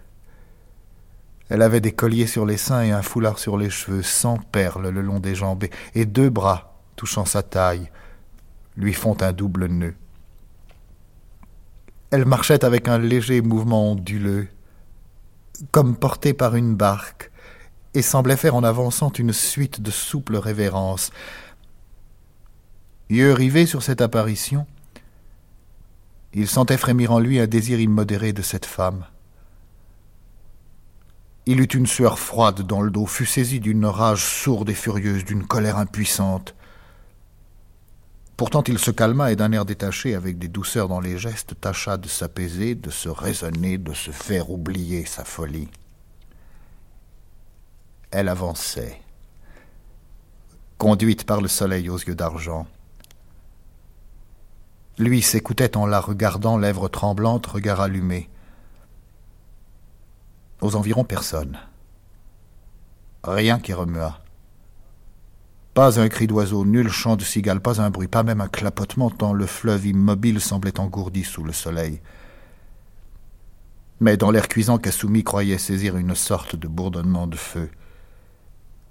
[1.50, 4.90] Elle avait des colliers sur les seins et un foulard sur les cheveux, sans perles
[4.90, 7.90] le long des jambes, et deux bras, touchant sa taille,
[8.76, 9.96] lui font un double nœud.
[12.12, 14.48] Elle marchait avec un léger mouvement onduleux,
[15.72, 17.32] comme portée par une barque,
[17.94, 21.12] et semblait faire en avançant une suite de souples révérences.
[23.10, 24.68] Yeux rivés sur cette apparition,
[26.34, 29.06] il sentait frémir en lui un désir immodéré de cette femme.
[31.50, 35.24] Il eut une sueur froide dans le dos, fut saisi d'une rage sourde et furieuse,
[35.24, 36.54] d'une colère impuissante.
[38.36, 41.96] Pourtant il se calma et d'un air détaché, avec des douceurs dans les gestes, tâcha
[41.96, 45.70] de s'apaiser, de se raisonner, de se faire oublier sa folie.
[48.12, 49.02] Elle avançait,
[50.78, 52.68] conduite par le soleil aux yeux d'argent.
[54.98, 58.30] Lui s'écoutait en la regardant, lèvres tremblantes, regard allumé.
[60.62, 61.58] Aux environs, personne.
[63.24, 64.22] Rien qui remua.
[65.74, 69.12] Pas un cri d'oiseau, nul chant de cigale, pas un bruit, pas même un clapotement,
[69.12, 72.02] tant le fleuve immobile semblait engourdi sous le soleil.
[74.00, 77.70] Mais dans l'air cuisant, Kasumi croyait saisir une sorte de bourdonnement de feu.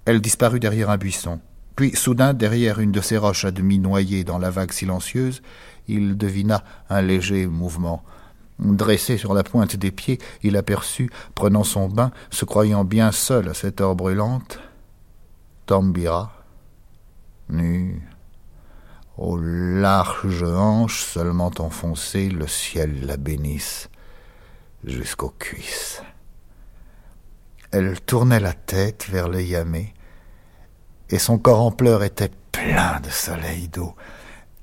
[0.05, 1.41] Elle disparut derrière un buisson.
[1.75, 5.43] Puis, soudain, derrière une de ces roches à demi noyées dans la vague silencieuse,
[5.89, 8.05] il devina un léger mouvement.
[8.59, 13.49] Dressé sur la pointe des pieds, il aperçut, prenant son bain, se croyant bien seul
[13.49, 14.61] à cette heure brûlante,
[15.67, 16.33] Tambira,
[17.51, 18.03] nu,
[19.19, 23.91] aux larges hanches seulement enfoncées, le ciel la bénisse
[24.85, 26.03] jusqu'aux cuisses.
[27.73, 29.93] Elle tournait la tête vers le yamé,
[31.11, 33.95] et son corps en pleurs était plein de soleil d'eau.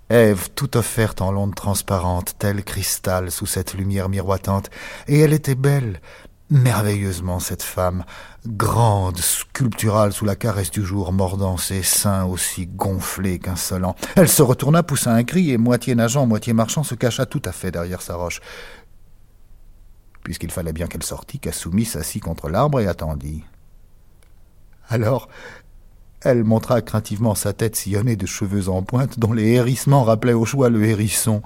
[0.09, 4.69] Ève tout offerte en l'onde transparente, tel cristal sous cette lumière miroitante,
[5.07, 6.01] et elle était belle,
[6.49, 8.03] merveilleusement cette femme,
[8.45, 13.95] grande, sculpturale sous la caresse du jour, mordant ses seins aussi gonflés qu'insolents.
[14.15, 17.51] Elle se retourna, poussa un cri, et moitié nageant, moitié marchant, se cacha tout à
[17.51, 18.41] fait derrière sa roche.
[20.23, 23.43] Puisqu'il fallait bien qu'elle sortît, Kasumi s'assit contre l'arbre et attendit.
[24.89, 25.27] Alors,
[26.23, 30.45] elle montra craintivement sa tête sillonnée de cheveux en pointe, dont les hérissements rappelaient au
[30.45, 31.41] choix le hérisson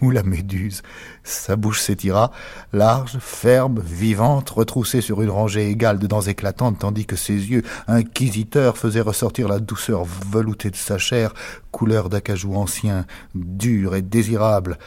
[0.00, 0.82] ou la méduse.
[1.22, 2.30] Sa bouche s'étira,
[2.72, 7.62] large, ferme, vivante, retroussée sur une rangée égale de dents éclatantes, tandis que ses yeux,
[7.88, 11.32] inquisiteurs, faisaient ressortir la douceur veloutée de sa chair,
[11.70, 14.78] couleur d'acajou ancien, dur et désirable,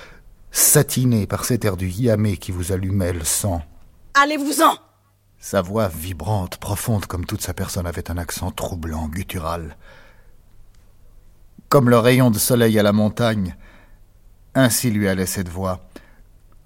[0.51, 3.61] satiné par cet air du yamé qui vous allumait le sang.
[4.13, 4.86] Allez-vous-en
[5.39, 9.77] sa voix vibrante, profonde comme toute sa personne, avait un accent troublant, guttural.
[11.69, 13.55] Comme le rayon de soleil à la montagne,
[14.55, 15.87] ainsi lui allait cette voix.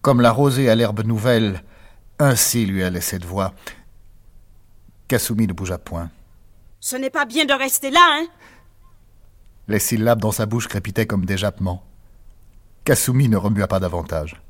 [0.02, 1.64] Comme la rosée à l'herbe nouvelle,
[2.20, 3.54] ainsi lui allait cette voix.
[5.08, 6.10] Kasumi ne bougea point.
[6.80, 8.28] Ce n'est pas bien de rester là, hein?
[9.68, 11.84] Les syllabes dans sa bouche crépitaient comme des jappements.
[12.84, 14.42] Kasumi ne remua pas davantage.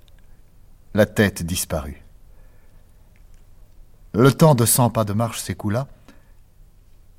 [0.93, 2.01] La tête disparut.
[4.13, 5.87] Le temps de cent pas de marche s'écoula,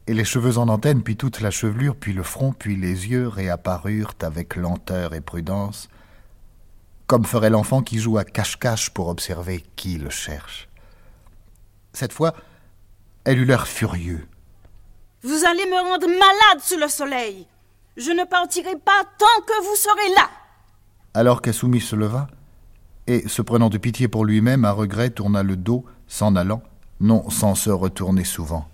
[0.07, 3.29] et les cheveux en antenne, puis toute la chevelure, puis le front, puis les yeux
[3.29, 5.89] réapparurent avec lenteur et prudence,
[7.07, 10.69] comme ferait l'enfant qui joue à cache-cache pour observer qui le cherche.
[11.93, 12.35] Cette fois,
[13.25, 14.27] elle eut l'air furieux.
[15.23, 17.47] Vous allez me rendre malade sous le soleil.
[17.97, 20.29] Je ne partirai pas tant que vous serez là.
[21.15, 22.27] Alors Kasumi se leva,
[23.07, 26.63] et, se prenant de pitié pour lui-même, à regret tourna le dos, s'en allant,
[27.03, 28.67] non sans se retourner souvent.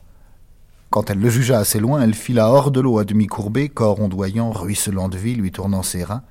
[0.91, 4.01] Quand elle le jugea assez loin, elle fila hors de l'eau à demi courbée, corps
[4.01, 6.23] ondoyant, ruisselant de vie, lui tournant ses reins,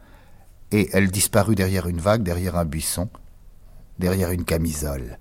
[0.71, 3.09] et elle disparut derrière une vague, derrière un buisson,
[3.99, 5.19] derrière une camisole,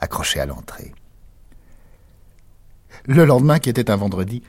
[0.00, 0.94] accrochée à l'entrée.
[3.04, 4.42] Le lendemain, qui était un vendredi,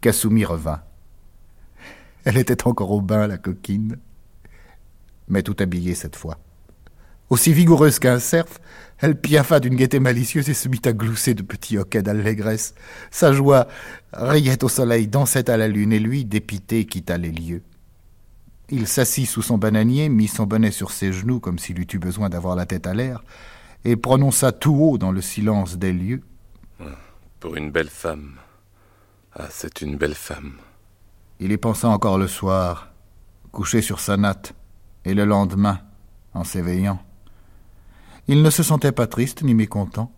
[0.00, 0.82] Kasumi revint.
[2.24, 3.98] Elle était encore au bain, la coquine,
[5.28, 6.38] mais tout habillée cette fois.
[7.30, 8.46] Aussi vigoureuse qu'un cerf,
[9.02, 12.74] elle piaffa d'une gaieté malicieuse et se mit à glousser de petits hoquets d'allégresse.
[13.10, 13.66] Sa joie
[14.12, 17.62] riait au soleil, dansait à la lune, et lui, dépité, quitta les lieux.
[18.70, 21.98] Il s'assit sous son bananier, mit son bonnet sur ses genoux comme s'il eût eu
[21.98, 23.24] besoin d'avoir la tête à l'air,
[23.84, 26.22] et prononça tout haut dans le silence des lieux.
[27.40, 28.36] Pour une belle femme.
[29.34, 30.52] Ah, c'est une belle femme.
[31.40, 32.92] Il y pensa encore le soir,
[33.50, 34.54] couché sur sa natte,
[35.04, 35.80] et le lendemain,
[36.34, 37.00] en s'éveillant.
[38.28, 40.12] Il ne se sentait pas triste ni mécontent,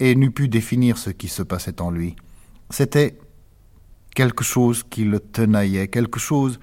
[0.00, 2.16] et n'eût pu définir ce qui se passait en lui.
[2.70, 3.18] C'était
[4.14, 6.58] quelque chose qui le tenaillait, quelque chose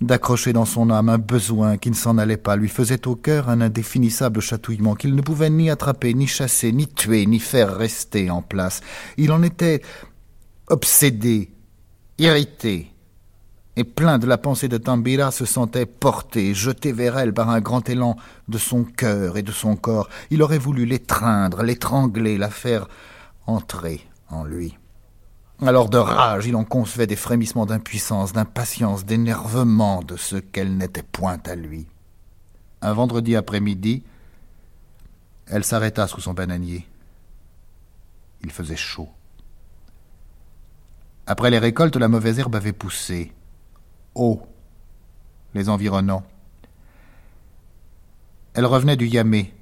[0.00, 3.50] d'accroché dans son âme, un besoin qui ne s'en allait pas, lui faisait au cœur
[3.50, 8.30] un indéfinissable chatouillement qu'il ne pouvait ni attraper, ni chasser, ni tuer, ni faire rester
[8.30, 8.80] en place.
[9.18, 9.82] Il en était
[10.68, 11.50] obsédé,
[12.18, 12.90] irrité,
[13.76, 17.60] et plein de la pensée de Tambira se sentait porté, jeté vers elle par un
[17.60, 18.16] grand élan
[18.48, 20.08] de son cœur et de son corps.
[20.30, 22.88] Il aurait voulu l'étreindre, l'étrangler, la faire
[23.46, 24.76] entrer en lui.
[25.62, 31.02] Alors de rage, il en concevait des frémissements d'impuissance, d'impatience, d'énervement de ce qu'elle n'était
[31.02, 31.86] point à lui.
[32.82, 34.02] Un vendredi après-midi,
[35.46, 36.86] elle s'arrêta sous son bananier.
[38.42, 39.10] Il faisait chaud.
[41.26, 43.32] Après les récoltes, la mauvaise herbe avait poussé.
[45.54, 46.24] Les environnants.
[48.54, 49.54] Elle revenait du Yamé,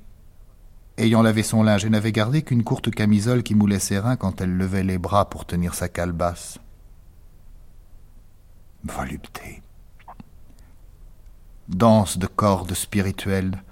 [0.96, 4.40] ayant lavé son linge et n'avait gardé qu'une courte camisole qui moulait ses reins quand
[4.40, 6.58] elle levait les bras pour tenir sa calebasse.
[8.84, 9.62] Volupté.
[11.68, 13.62] Danse de cordes spirituelles.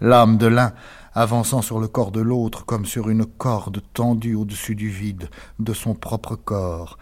[0.00, 0.74] L'âme de l'un
[1.14, 5.72] avançant sur le corps de l'autre comme sur une corde tendue au-dessus du vide de
[5.72, 6.98] son propre corps,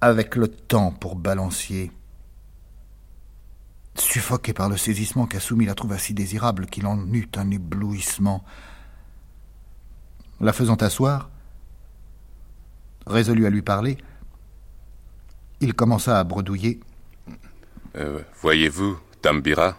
[0.00, 1.92] avec le temps pour balancier.
[3.96, 8.44] Suffoqué par le saisissement, Kasumi la trouva si désirable qu'il en eut un éblouissement.
[10.40, 11.28] La faisant asseoir,
[13.06, 13.98] résolu à lui parler,
[15.60, 16.80] il commença à bredouiller.
[17.96, 19.76] Euh, voyez-vous, Tambira,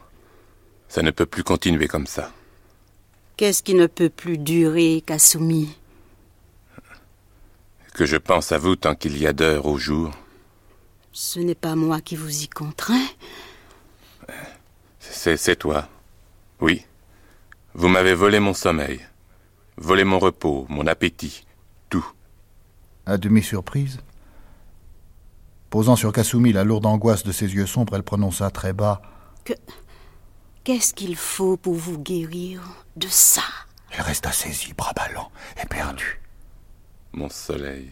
[0.88, 2.32] ça ne peut plus continuer comme ça.
[3.38, 5.81] Qu'est-ce qui ne peut plus durer, Kasumi?
[7.94, 10.12] Que je pense à vous tant qu'il y a d'heures au jour.
[11.12, 13.08] Ce n'est pas moi qui vous y contrains.
[15.00, 15.88] C'est toi.
[16.62, 16.86] Oui.
[17.74, 19.00] Vous m'avez volé mon sommeil,
[19.78, 21.46] volé mon repos, mon appétit,
[21.90, 22.06] tout.
[23.06, 24.00] À demi surprise,
[25.70, 29.02] posant sur Kasumi la lourde angoisse de ses yeux sombres, elle prononça très bas.
[29.46, 29.54] Que.
[30.64, 32.62] Qu'est-ce qu'il faut pour vous guérir
[32.96, 33.44] de ça?
[33.92, 35.32] Elle resta saisie, bras ballants,
[35.64, 36.22] éperdue.
[37.14, 37.92] Mon soleil.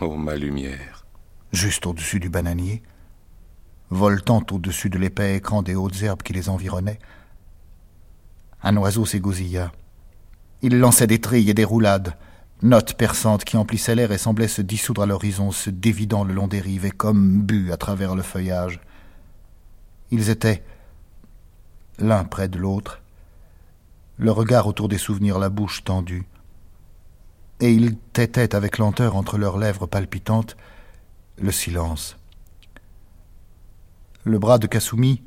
[0.00, 1.04] Oh, ma lumière.
[1.52, 2.82] Juste au-dessus du bananier,
[3.90, 6.98] voltant au-dessus de l'épais écran des hautes herbes qui les environnaient.
[8.62, 9.70] Un oiseau s'égousilla.
[10.62, 12.16] Il lançait des trilles et des roulades,
[12.62, 16.48] notes perçantes qui emplissaient l'air et semblaient se dissoudre à l'horizon, se dévidant le long
[16.48, 18.80] des rives et comme bu à travers le feuillage.
[20.10, 20.64] Ils étaient
[21.98, 23.02] l'un près de l'autre,
[24.16, 26.26] le regard autour des souvenirs, la bouche tendue,
[27.60, 30.56] et ils têtaient avec lenteur entre leurs lèvres palpitantes
[31.38, 32.16] le silence.
[34.24, 35.22] Le bras de Kasumi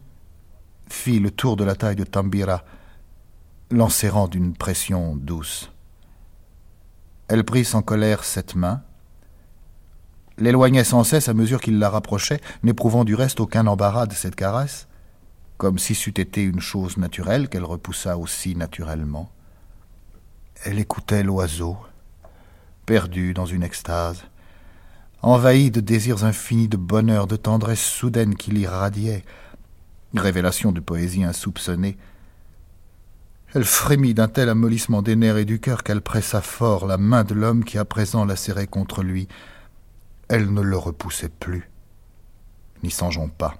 [0.88, 2.64] fit le tour de la taille de Tambira,
[3.72, 5.72] l'enserrant d'une pression douce.
[7.28, 8.82] Elle prit sans colère cette main,
[10.38, 14.36] l'éloignait sans cesse à mesure qu'il la rapprochait, n'éprouvant du reste aucun embarras de cette
[14.36, 14.88] caresse,
[15.58, 19.30] comme si c'eût été une chose naturelle qu'elle repoussa aussi naturellement.
[20.64, 21.78] Elle écoutait l'oiseau,
[22.90, 24.24] perdu dans une extase,
[25.22, 29.24] envahi de désirs infinis de bonheur, de tendresse soudaine qui l'irradiait,
[30.16, 32.00] révélation de poésie insoupçonnée.
[33.54, 37.24] Elle frémit d'un tel amollissement des nerfs et du cœur qu'elle pressa fort la main
[37.24, 39.28] de l'homme qui à présent la serrait contre lui.
[40.28, 41.70] Elle ne le repoussait plus,
[42.82, 43.54] n'y songeons pas.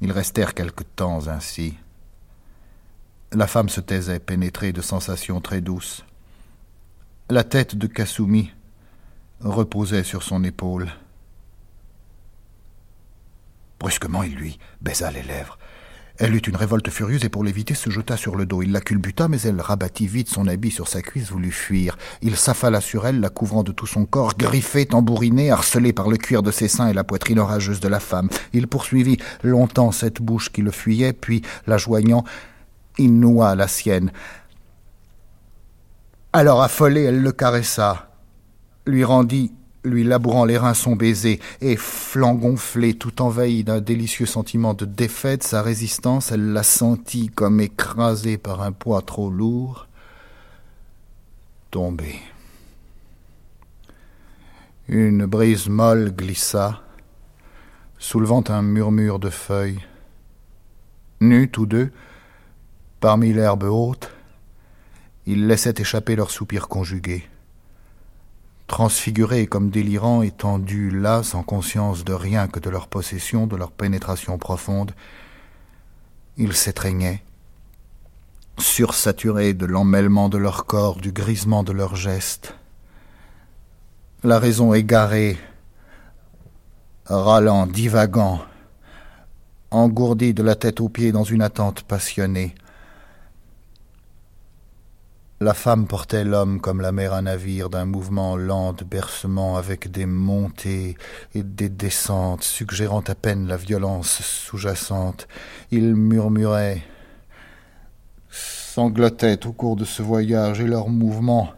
[0.00, 1.76] Ils restèrent quelque temps ainsi.
[3.30, 6.04] La femme se taisait, pénétrée de sensations très douces.
[7.30, 8.50] La tête de Kasumi,
[9.38, 10.90] reposait sur son épaule.
[13.78, 15.56] Brusquement, il lui baisa les lèvres.
[16.18, 18.62] Elle eut une révolte furieuse et pour l'éviter se jeta sur le dos.
[18.62, 21.96] Il la culbuta, mais elle rabattit vite son habit sur sa cuisse, voulut fuir.
[22.20, 26.16] Il s'affala sur elle, la couvrant de tout son corps, griffé, tambouriné, harcelé par le
[26.16, 28.28] cuir de ses seins et la poitrine orageuse de la femme.
[28.52, 32.24] Il poursuivit longtemps cette bouche qui le fuyait, puis, la joignant,
[32.98, 34.10] il noua la sienne.
[36.32, 38.10] Alors affolée, elle le caressa
[38.86, 39.52] lui rendit,
[39.84, 44.84] lui labourant les reins son baiser, et, flanc gonflé, tout envahi d'un délicieux sentiment de
[44.84, 49.88] défaite, sa résistance, elle la sentit comme écrasée par un poids trop lourd,
[51.70, 52.20] tomber.
[54.88, 56.80] Une brise molle glissa,
[57.98, 59.84] soulevant un murmure de feuilles.
[61.20, 61.90] Nus tous deux,
[63.00, 64.10] parmi l'herbe haute,
[65.26, 67.28] ils laissaient échapper leurs soupirs conjugués
[68.70, 73.72] transfigurés comme délirants, étendus là, sans conscience de rien que de leur possession, de leur
[73.72, 74.92] pénétration profonde,
[76.36, 77.20] ils s'étreignaient,
[78.58, 82.54] sursaturés de l'emmêlement de leur corps, du grisement de leurs gestes.
[84.22, 85.36] La raison égarée,
[87.06, 88.40] râlant, divagant,
[89.72, 92.54] engourdi de la tête aux pieds dans une attente passionnée.
[95.42, 99.90] La femme portait l'homme comme la mer un navire d'un mouvement lent de bercement avec
[99.90, 100.98] des montées
[101.34, 105.28] et des descentes suggérant à peine la violence sous-jacente.
[105.70, 106.82] Il murmurait,
[108.28, 111.54] sanglotait au cours de ce voyage et leurs mouvements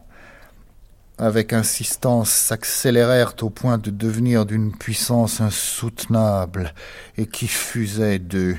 [1.19, 6.73] avec insistance s'accélérèrent au point de devenir d'une puissance insoutenable
[7.17, 8.59] et qui fusait d'eux.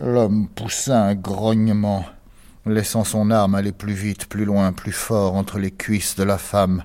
[0.00, 2.04] L'homme poussa un grognement
[2.66, 6.38] laissant son arme aller plus vite, plus loin, plus fort entre les cuisses de la
[6.38, 6.84] femme.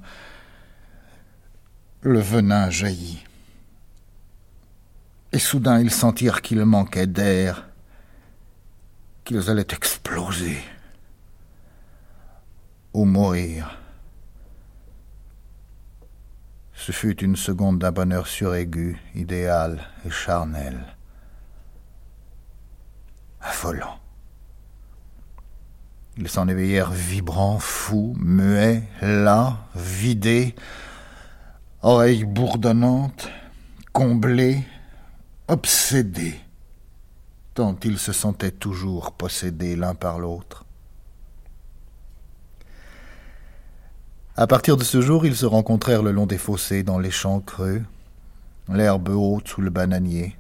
[2.02, 3.24] Le venin jaillit.
[5.32, 7.68] Et soudain ils sentirent qu'il manquait d'air,
[9.24, 10.58] qu'ils allaient exploser
[12.94, 13.80] ou mourir.
[16.76, 20.86] Ce fut une seconde d'un bonheur suraigu, idéal et charnel,
[23.42, 24.03] affolant.
[26.18, 30.54] Ils s'en éveillèrent vibrants, fous, muets, las, vidés,
[31.82, 33.30] oreilles bourdonnantes,
[33.94, 34.64] comblés,
[35.48, 36.40] obsédés,
[37.56, 40.66] tant ils se sentaient toujours possédés l'un par l'autre.
[44.36, 47.40] À partir de ce jour, ils se rencontrèrent le long des fossés, dans les champs
[47.40, 47.84] creux,
[48.68, 50.36] l'herbe haute sous le bananier,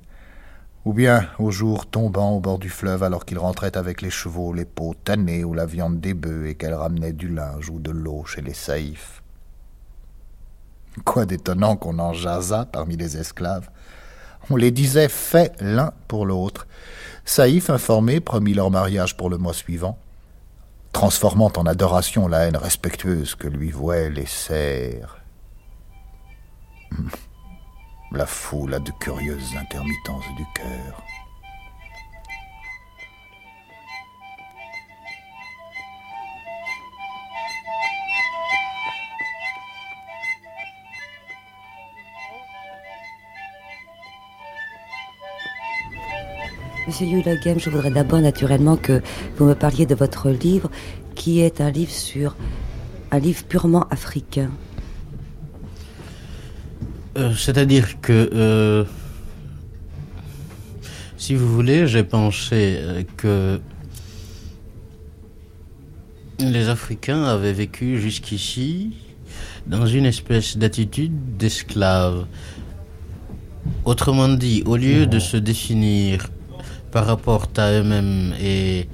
[0.85, 4.53] ou bien au jour tombant au bord du fleuve alors qu'il rentrait avec les chevaux,
[4.53, 7.91] les peaux tannées ou la viande des bœufs et qu'elle ramenait du linge ou de
[7.91, 9.23] l'eau chez les saïfs.
[11.05, 13.69] Quoi d'étonnant qu'on en jasât parmi les esclaves.
[14.49, 16.67] On les disait faits l'un pour l'autre.
[17.25, 19.97] Saïf, informé, promit leur mariage pour le mois suivant,
[20.91, 25.17] transformant en adoration la haine respectueuse que lui vouaient les serfs.
[28.15, 31.03] La foule a de curieuses intermittences du cœur.
[46.85, 49.01] Monsieur Yulagem, je voudrais d'abord naturellement que
[49.37, 50.69] vous me parliez de votre livre,
[51.15, 52.35] qui est un livre sur
[53.09, 54.51] un livre purement africain.
[57.15, 58.85] Euh, c'est-à-dire que, euh,
[61.17, 63.61] si vous voulez, j'ai pensé euh, que
[66.39, 68.93] les Africains avaient vécu jusqu'ici
[69.67, 72.25] dans une espèce d'attitude d'esclave.
[73.85, 76.27] Autrement dit, au lieu de se définir
[76.91, 78.87] par rapport à eux-mêmes et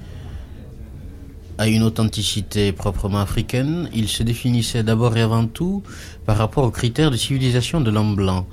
[1.60, 5.82] à une authenticité proprement africaine, il se définissait d'abord et avant tout
[6.24, 8.46] par rapport aux critères de civilisation de l'homme blanc.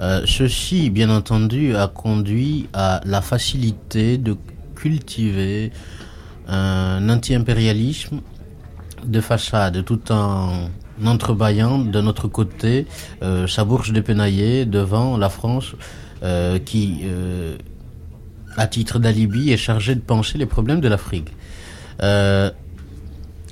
[0.00, 4.34] Euh, ceci, bien entendu, a conduit à la facilité de
[4.74, 5.72] cultiver
[6.48, 8.22] un anti-impérialisme
[9.04, 10.70] de façade tout en
[11.04, 12.86] entrebâillant de notre côté
[13.22, 15.74] euh, sa bourse de penaillé devant la France
[16.22, 17.02] euh, qui,
[18.56, 21.28] à titre d'alibi, est chargée de penser les problèmes de l'Afrique.
[22.02, 22.50] Euh,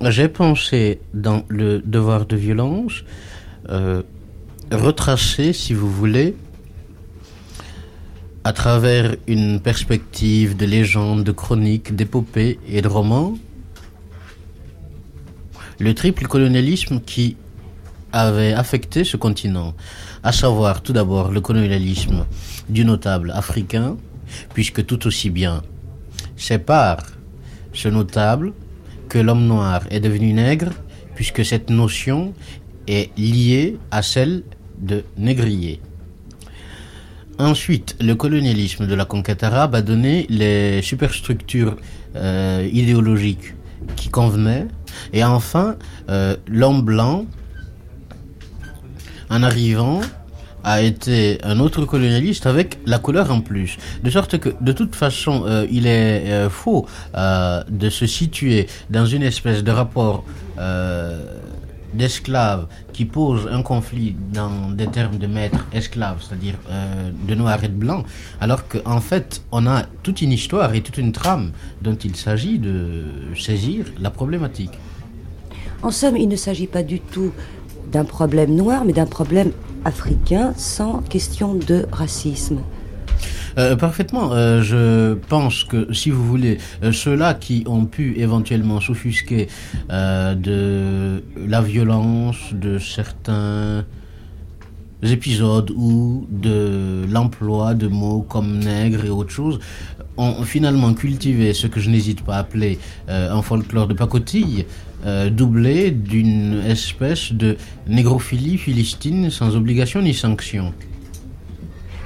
[0.02, 3.04] j'ai pensé dans le devoir de violence
[3.68, 4.02] euh,
[4.72, 6.34] retracer, si vous voulez,
[8.42, 13.36] à travers une perspective de légendes, de chroniques, d'épopées et de romans,
[15.78, 17.36] le triple colonialisme qui
[18.12, 19.74] avait affecté ce continent,
[20.22, 22.26] à savoir tout d'abord le colonialisme
[22.68, 23.96] du notable africain,
[24.54, 25.62] puisque tout aussi bien
[26.36, 27.02] sépare
[27.72, 28.52] ce notable
[29.08, 30.70] que l'homme noir est devenu nègre,
[31.14, 32.32] puisque cette notion
[32.86, 34.42] est liée à celle
[34.78, 35.80] de négrier.
[37.38, 41.76] Ensuite, le colonialisme de la conquête arabe a donné les superstructures
[42.16, 43.54] euh, idéologiques
[43.96, 44.66] qui convenaient.
[45.12, 45.76] Et enfin,
[46.10, 47.24] euh, l'homme blanc,
[49.30, 50.00] en arrivant,
[50.64, 53.76] a été un autre colonialiste avec la couleur en plus.
[54.02, 58.66] De sorte que, de toute façon, euh, il est euh, faux euh, de se situer
[58.90, 60.24] dans une espèce de rapport
[61.94, 66.56] d'esclaves qui pose un conflit dans des termes de maître esclave, c'est-à-dire
[67.26, 68.04] de noir et de blanc,
[68.42, 72.58] alors qu'en fait, on a toute une histoire et toute une trame dont il s'agit
[72.58, 73.04] de
[73.34, 74.72] saisir la problématique.
[75.82, 77.32] En somme, il ne s'agit pas du tout
[77.90, 79.52] d'un problème noir, mais d'un problème
[79.84, 82.60] africain sans question de racisme.
[83.58, 84.32] Euh, parfaitement.
[84.32, 89.48] Euh, je pense que, si vous voulez, euh, ceux-là qui ont pu éventuellement s'offusquer
[89.88, 93.84] de la violence de certains
[95.02, 99.58] épisodes ou de l'emploi de mots comme nègre et autre chose
[100.16, 102.78] ont finalement cultivé ce que je n'hésite pas à appeler
[103.08, 104.66] un folklore de pacotille,
[105.30, 110.74] doublé d'une espèce de négrophilie philistine sans obligation ni sanction.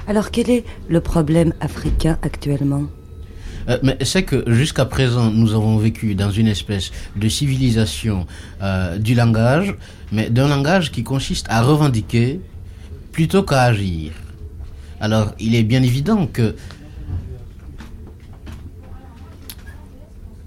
[0.07, 2.85] Alors quel est le problème africain actuellement?
[3.69, 8.27] Euh, mais c'est que jusqu'à présent, nous avons vécu dans une espèce de civilisation
[8.61, 9.75] euh, du langage,
[10.11, 12.39] mais d'un langage qui consiste à revendiquer
[13.11, 14.11] plutôt qu'à agir.
[14.99, 16.55] Alors, il est bien évident que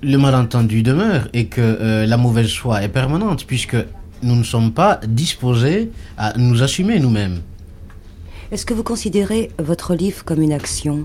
[0.02, 3.76] le malentendu demeure et que euh, la mauvaise foi est permanente, puisque
[4.22, 7.40] nous ne sommes pas disposés à nous assumer nous-mêmes.
[8.50, 11.04] Est-ce que vous considérez votre livre comme une action?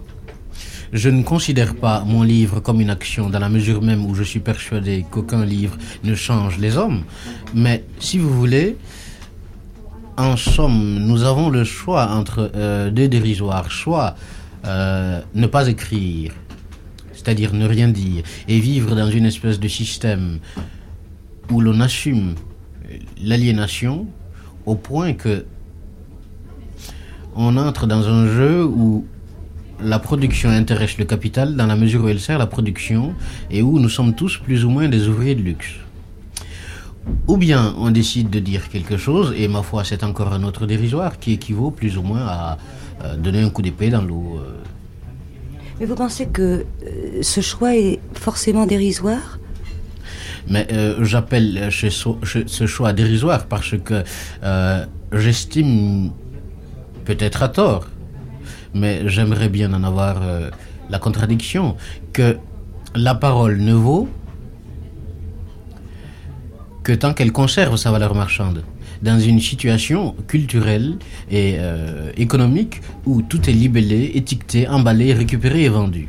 [0.93, 4.23] Je ne considère pas mon livre comme une action dans la mesure même où je
[4.23, 7.01] suis persuadé qu'aucun livre ne change les hommes.
[7.55, 8.77] Mais si vous voulez,
[10.17, 13.71] en somme, nous avons le choix entre euh, deux dérisoires.
[13.71, 14.15] Soit
[14.65, 16.31] euh, ne pas écrire,
[17.23, 20.39] c'est-à-dire ne rien dire, et vivre dans une espèce de système
[21.49, 22.35] où l'on assume
[23.21, 24.07] l'aliénation
[24.65, 25.45] au point que
[27.35, 29.05] on entre dans un jeu où
[29.81, 33.15] la production intéresse le capital dans la mesure où elle sert la production
[33.49, 35.73] et où nous sommes tous plus ou moins des ouvriers de luxe.
[37.27, 40.65] Ou bien on décide de dire quelque chose, et ma foi c'est encore un autre
[40.65, 42.57] dérisoire qui équivaut plus ou moins à
[43.03, 44.39] euh, donner un coup d'épée dans l'eau.
[45.73, 45.77] Euh.
[45.79, 49.39] Mais vous pensez que euh, ce choix est forcément dérisoire?
[50.47, 50.67] Mais
[51.01, 54.03] j'appelle ce, choix dérisoire parce que
[55.13, 56.11] j'estime
[57.05, 57.87] peut-être à tort,
[58.73, 60.49] mais j'aimerais bien en avoir euh,
[60.89, 61.75] la contradiction,
[62.11, 62.37] que
[62.95, 64.09] la parole ne vaut
[66.83, 68.63] que tant qu'elle conserve sa valeur marchande,
[69.03, 70.97] dans une situation culturelle
[71.29, 76.07] et euh, économique où tout est libellé, étiqueté, emballé, récupéré et vendu.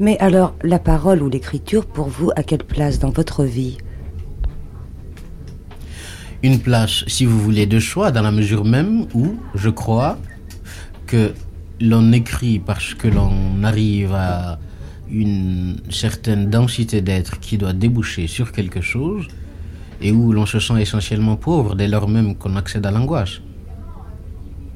[0.00, 3.78] Mais alors, la parole ou l'écriture, pour vous, à quelle place dans votre vie?
[6.42, 10.18] Une place, si vous voulez, de choix dans la mesure même où je crois
[11.06, 11.32] que
[11.80, 14.58] l'on écrit parce que l'on arrive à
[15.08, 19.28] une certaine densité d'être qui doit déboucher sur quelque chose
[20.00, 23.40] et où l'on se sent essentiellement pauvre dès lors même qu'on accède à l'angoisse.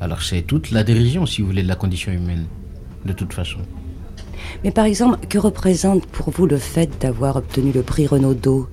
[0.00, 2.46] Alors c'est toute la dérision, si vous voulez, de la condition humaine,
[3.04, 3.58] de toute façon.
[4.64, 8.68] Mais par exemple, que représente pour vous le fait d'avoir obtenu le prix Renaudot?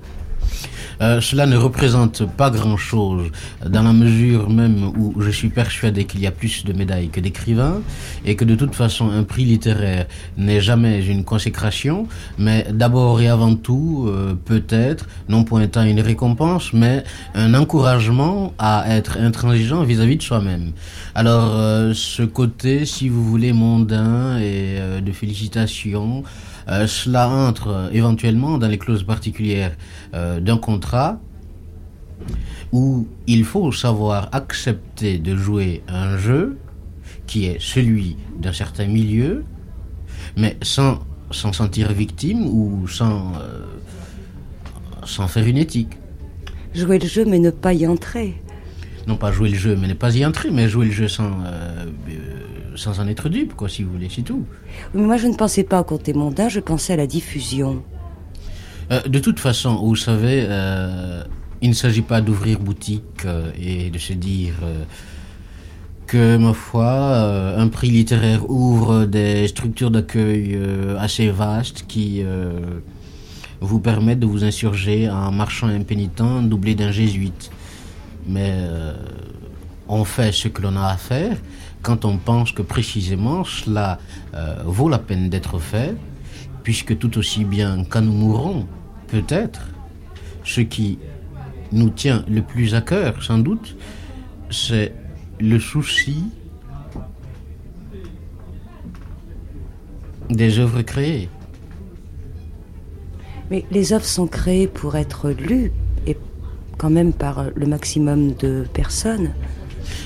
[1.01, 3.31] Euh, cela ne représente pas grand-chose
[3.65, 7.19] dans la mesure même où je suis persuadé qu'il y a plus de médailles que
[7.19, 7.81] d'écrivains
[8.25, 10.05] et que de toute façon un prix littéraire
[10.37, 16.73] n'est jamais une consécration, mais d'abord et avant tout euh, peut-être, non pointant une récompense,
[16.73, 20.71] mais un encouragement à être intransigeant vis-à-vis de soi-même.
[21.13, 27.89] Alors euh, ce côté, si vous voulez, mondain et de félicitations, euh, cela entre euh,
[27.91, 29.76] éventuellement dans les clauses particulières
[30.13, 31.20] euh, d'un contrat
[32.72, 36.57] où il faut savoir accepter de jouer un jeu
[37.28, 39.43] qui est celui d'un certain milieu,
[40.38, 40.99] mais sans
[41.32, 43.34] s'en sentir victime ou sans,
[45.03, 45.97] sans faire une éthique.
[46.74, 48.41] Jouer le jeu mais ne pas y entrer.
[49.07, 51.32] Non pas jouer le jeu mais ne pas y entrer, mais jouer le jeu sans
[52.76, 54.45] sans en être dupe, quoi, si vous voulez, c'est tout.
[54.93, 57.84] Mais moi, je ne pensais pas au côté mondain, je pensais à la diffusion.
[58.91, 61.23] Euh, de toute façon, vous savez, euh,
[61.61, 64.53] il ne s'agit pas d'ouvrir boutique euh, et de se dire
[66.07, 66.88] que, ma foi,
[67.57, 70.59] un prix littéraire ouvre des structures d'accueil
[70.99, 72.23] assez vastes qui
[73.59, 77.49] vous permettent de vous insurger en marchand impénitent doublé d'un jésuite.
[78.28, 78.53] Mais
[79.88, 81.38] on fait ce que l'on a à faire
[81.86, 83.99] quand on pense que précisément cela
[84.33, 85.95] euh, vaut la peine d'être fait,
[86.63, 88.65] puisque tout aussi bien quand nous mourrons,
[89.07, 89.67] peut-être,
[90.43, 90.97] ce qui
[91.71, 93.77] nous tient le plus à cœur, sans doute,
[94.49, 94.93] c'est
[95.39, 96.23] le souci
[100.29, 101.29] des œuvres créées.
[103.51, 105.71] Mais les œuvres sont créées pour être lues,
[106.07, 106.17] et
[106.79, 109.33] quand même par le maximum de personnes.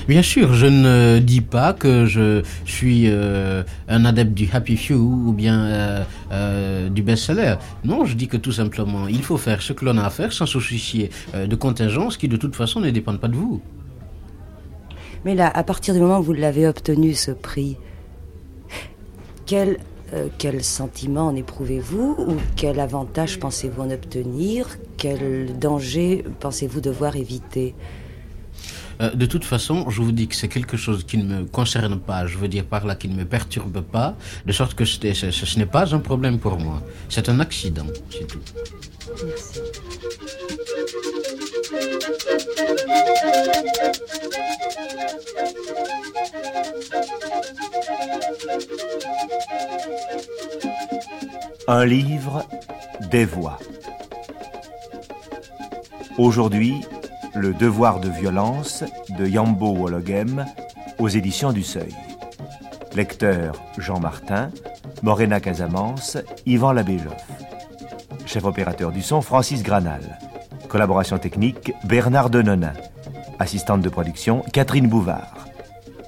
[0.08, 4.94] Bien sûr, je ne dis pas que je suis euh, un adepte du happy few
[4.94, 7.56] ou bien euh, euh, du best-seller.
[7.84, 10.32] Non, je dis que tout simplement, il faut faire ce que l'on a à faire
[10.32, 13.60] sans se soucier de contingences qui de toute façon ne dépendent pas de vous.
[15.24, 17.76] Mais là, à partir du moment où vous l'avez obtenu, ce prix,
[19.44, 19.76] quel,
[20.38, 24.66] quel sentiment en éprouvez-vous ou quel avantage pensez-vous en obtenir?
[24.96, 27.74] Quel danger pensez-vous devoir éviter?
[29.00, 31.98] Euh, de toute façon, je vous dis que c'est quelque chose qui ne me concerne
[31.98, 35.58] pas, je veux dire par là qui ne me perturbe pas, de sorte que ce,
[35.58, 36.82] n'est pas un problème pour moi.
[37.08, 38.40] C'est un accident, c'est tout.
[51.68, 52.46] Un livre,
[53.10, 53.58] des voix.
[56.18, 56.74] Aujourd'hui,
[57.34, 58.84] Le devoir de violence
[59.18, 60.46] de Yambo Wologem
[60.98, 61.94] aux éditions du Seuil.
[62.94, 64.50] Lecteur Jean Martin,
[65.02, 67.24] Morena Casamance, Yvan Labéjoff.
[68.26, 70.18] Chef opérateur du son Francis Granal.
[70.68, 72.72] Collaboration technique Bernard Denonin.
[73.38, 75.46] Assistante de production Catherine Bouvard.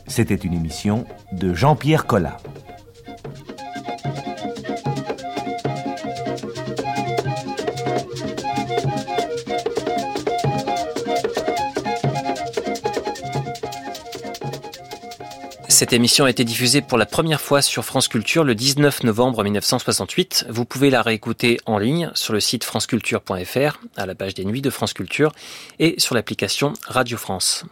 [0.08, 2.38] C'était une émission de Jean-Pierre Collat.
[15.82, 19.42] Cette émission a été diffusée pour la première fois sur France Culture le 19 novembre
[19.42, 20.46] 1968.
[20.48, 24.62] Vous pouvez la réécouter en ligne sur le site franceculture.fr, à la page des nuits
[24.62, 25.32] de France Culture
[25.80, 27.64] et sur l'application Radio France.